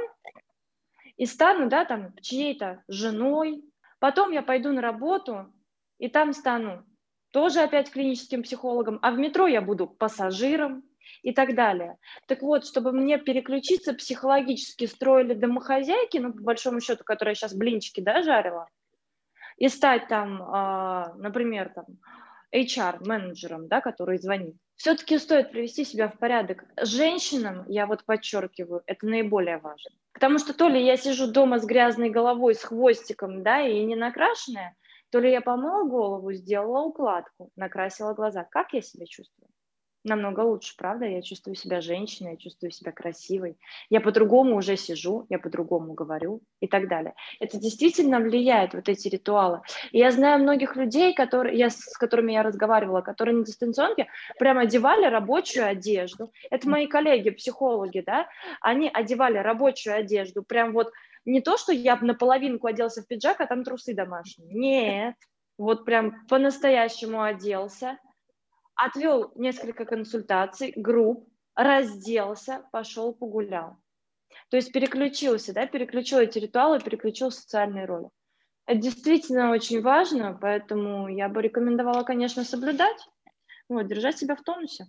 [1.17, 3.63] и стану, да, там, чьей-то женой.
[3.97, 5.51] Потом я пойду на работу
[5.97, 6.85] и там стану
[7.31, 10.83] тоже опять клиническим психологом, а в метро я буду пассажиром
[11.23, 11.97] и так далее.
[12.27, 18.01] Так вот, чтобы мне переключиться психологически, строили домохозяйки, ну, по большому счету, которая сейчас блинчики,
[18.01, 18.67] да, жарила,
[19.57, 21.85] и стать там, э, например, там,
[22.53, 26.65] HR-менеджером, да, который звонит, все-таки стоит привести себя в порядок.
[26.81, 29.91] Женщинам, я вот подчеркиваю, это наиболее важно.
[30.11, 33.95] Потому что то ли я сижу дома с грязной головой, с хвостиком, да, и не
[33.95, 34.75] накрашенная,
[35.11, 38.43] то ли я помыла голову, сделала укладку, накрасила глаза.
[38.43, 39.49] Как я себя чувствую?
[40.03, 41.05] Намного лучше, правда?
[41.05, 43.59] Я чувствую себя женщиной, я чувствую себя красивой.
[43.91, 47.13] Я по-другому уже сижу, я по-другому говорю и так далее.
[47.39, 49.61] Это действительно влияет, вот эти ритуалы.
[49.91, 54.07] И я знаю многих людей, которые, я, с которыми я разговаривала, которые на дистанционке
[54.39, 56.31] прям одевали рабочую одежду.
[56.49, 58.27] Это мои коллеги, психологи, да?
[58.59, 60.91] Они одевали рабочую одежду, прям вот
[61.25, 64.53] не то, что я наполовинку оделся в пиджак, а там трусы домашние.
[64.53, 65.15] Нет,
[65.57, 67.97] вот прям по-настоящему оделся,
[68.75, 73.77] отвел несколько консультаций, групп, разделся, пошел погулял.
[74.49, 78.09] То есть переключился, да, переключил эти ритуалы, переключил социальные роли.
[78.65, 83.07] Это действительно очень важно, поэтому я бы рекомендовала, конечно, соблюдать,
[83.67, 84.85] вот, держать себя в тонусе.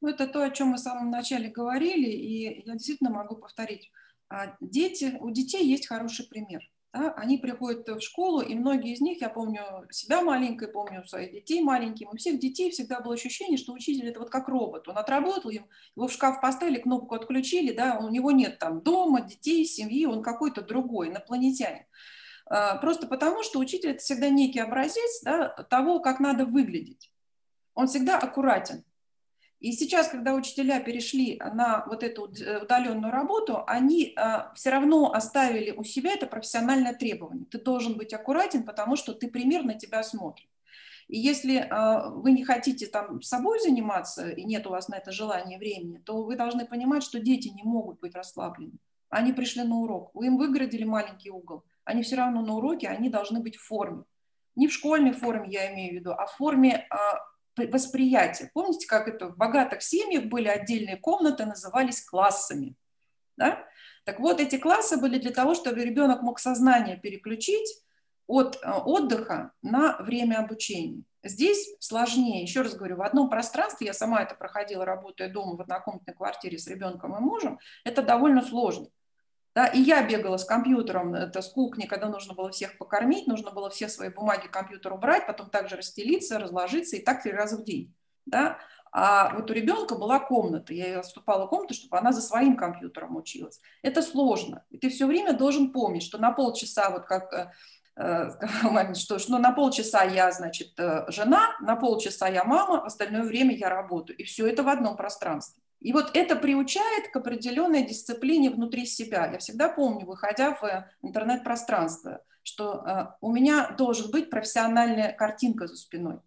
[0.00, 3.90] Ну, это то, о чем мы в самом начале говорили, и я действительно могу повторить.
[4.28, 6.62] А дети, у детей есть хороший пример.
[6.92, 7.12] Да?
[7.12, 11.62] Они приходят в школу, и многие из них, я помню себя маленькой, помню своих детей
[11.62, 14.88] маленьких, у всех детей всегда было ощущение, что учитель это вот как робот.
[14.88, 15.66] Он отработал, его
[15.96, 20.62] в шкаф поставили, кнопку отключили, да, у него нет там дома, детей, семьи, он какой-то
[20.62, 21.84] другой, инопланетянин.
[22.48, 27.12] А, просто потому, что учитель это всегда некий образец да, того, как надо выглядеть.
[27.74, 28.84] Он всегда аккуратен.
[29.66, 32.30] И сейчас, когда учителя перешли на вот эту
[32.62, 37.46] удаленную работу, они э, все равно оставили у себя это профессиональное требование.
[37.46, 40.46] Ты должен быть аккуратен, потому что ты пример на тебя смотрит.
[41.08, 45.10] И если э, вы не хотите там собой заниматься, и нет у вас на это
[45.10, 48.78] желания времени, то вы должны понимать, что дети не могут быть расслаблены.
[49.08, 53.08] Они пришли на урок, вы им выгородили маленький угол, они все равно на уроке, они
[53.08, 54.04] должны быть в форме.
[54.54, 56.96] Не в школьной форме, я имею в виду, а в форме э,
[57.56, 58.50] восприятие.
[58.52, 62.74] Помните, как это в богатых семьях были отдельные комнаты, назывались классами.
[63.36, 63.64] Да?
[64.04, 67.82] Так вот, эти классы были для того, чтобы ребенок мог сознание переключить
[68.26, 71.02] от э, отдыха на время обучения.
[71.22, 72.42] Здесь сложнее.
[72.42, 76.58] Еще раз говорю, в одном пространстве, я сама это проходила, работая дома в однокомнатной квартире
[76.58, 78.88] с ребенком и мужем, это довольно сложно.
[79.56, 83.52] Да, и я бегала с компьютером, это с кухни, когда нужно было всех покормить, нужно
[83.52, 87.56] было все свои бумаги к компьютеру брать, потом также расстелиться, разложиться, и так три раза
[87.56, 87.94] в день.
[88.26, 88.58] Да?
[88.92, 93.16] А вот у ребенка была комната, я ее отступала комнату, чтобы она за своим компьютером
[93.16, 93.58] училась.
[93.80, 94.62] Это сложно.
[94.68, 97.50] И ты все время должен помнить, что на полчаса, вот как э,
[97.96, 98.30] э
[98.62, 103.56] маме, что, что на полчаса я, значит, э, жена, на полчаса я мама, остальное время
[103.56, 104.18] я работаю.
[104.18, 105.62] И все это в одном пространстве.
[105.80, 109.30] И вот это приучает к определенной дисциплине внутри себя.
[109.30, 115.76] Я всегда помню, выходя в интернет-пространство, что э, у меня должен быть профессиональная картинка за
[115.76, 116.20] спиной.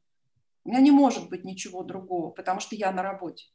[0.63, 3.47] У меня не может быть ничего другого, потому что я на работе.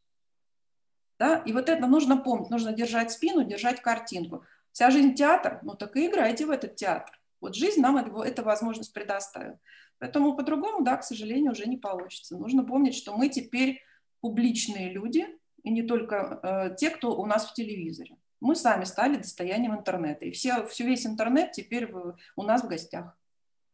[1.19, 1.39] Да?
[1.47, 4.45] И вот это нужно помнить, нужно держать спину, держать картинку.
[4.73, 7.21] Вся жизнь театр, ну так и играйте в этот театр.
[7.41, 9.59] Вот жизнь нам эту возможность предоставила.
[9.99, 12.37] Поэтому по-другому, да, к сожалению, уже не получится.
[12.37, 13.81] Нужно помнить, что мы теперь
[14.21, 15.27] публичные люди,
[15.65, 18.17] и не только э, те, кто у нас в телевизоре.
[18.41, 20.27] Мы сами стали достоянием интернета.
[20.27, 21.91] И все, все весь интернет теперь
[22.37, 23.17] у нас в гостях.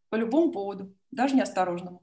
[0.09, 2.01] По любому поводу, даже неосторожному.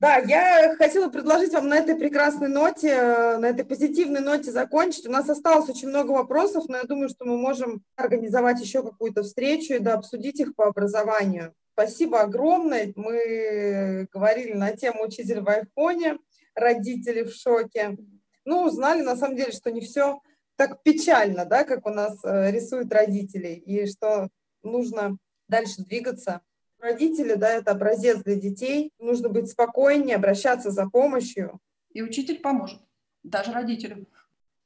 [0.00, 5.06] Да, я хотела предложить вам на этой прекрасной ноте, э, на этой позитивной ноте закончить.
[5.06, 9.22] У нас осталось очень много вопросов, но я думаю, что мы можем организовать еще какую-то
[9.22, 11.54] встречу и да, обсудить их по образованию.
[11.74, 12.92] Спасибо огромное.
[12.96, 16.18] Мы говорили на тему «Учитель в айфоне»,
[16.56, 17.96] родители в шоке
[18.44, 20.20] ну, узнали на самом деле, что не все
[20.56, 24.28] так печально, да, как у нас э, рисуют родители, и что
[24.62, 25.16] нужно
[25.48, 26.40] дальше двигаться.
[26.78, 28.90] Родители, да, это образец для детей.
[28.98, 31.60] Нужно быть спокойнее, обращаться за помощью.
[31.92, 32.80] И учитель поможет,
[33.22, 34.06] даже родителям.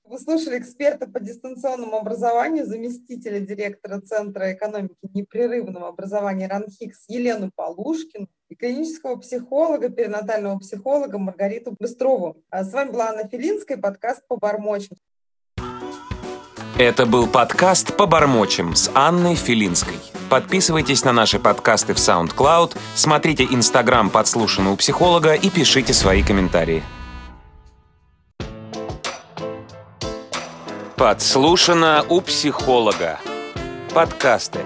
[0.08, 8.28] Вы слушали эксперта по дистанционному образованию, заместителя директора Центра экономики непрерывного образования РАНХИКС Елену Полушкину
[8.48, 12.36] и клинического психолога, перинатального психолога Маргариту Быстрову.
[12.50, 14.96] А с вами была Анна Филинская, подкаст «По бормочем».
[16.78, 19.96] Это был подкаст «По бормочем» с Анной Филинской.
[20.30, 26.84] Подписывайтесь на наши подкасты в SoundCloud, смотрите Инстаграм подслушанного психолога и пишите свои комментарии.
[30.96, 33.20] Подслушано у психолога.
[33.92, 34.60] Подкасты.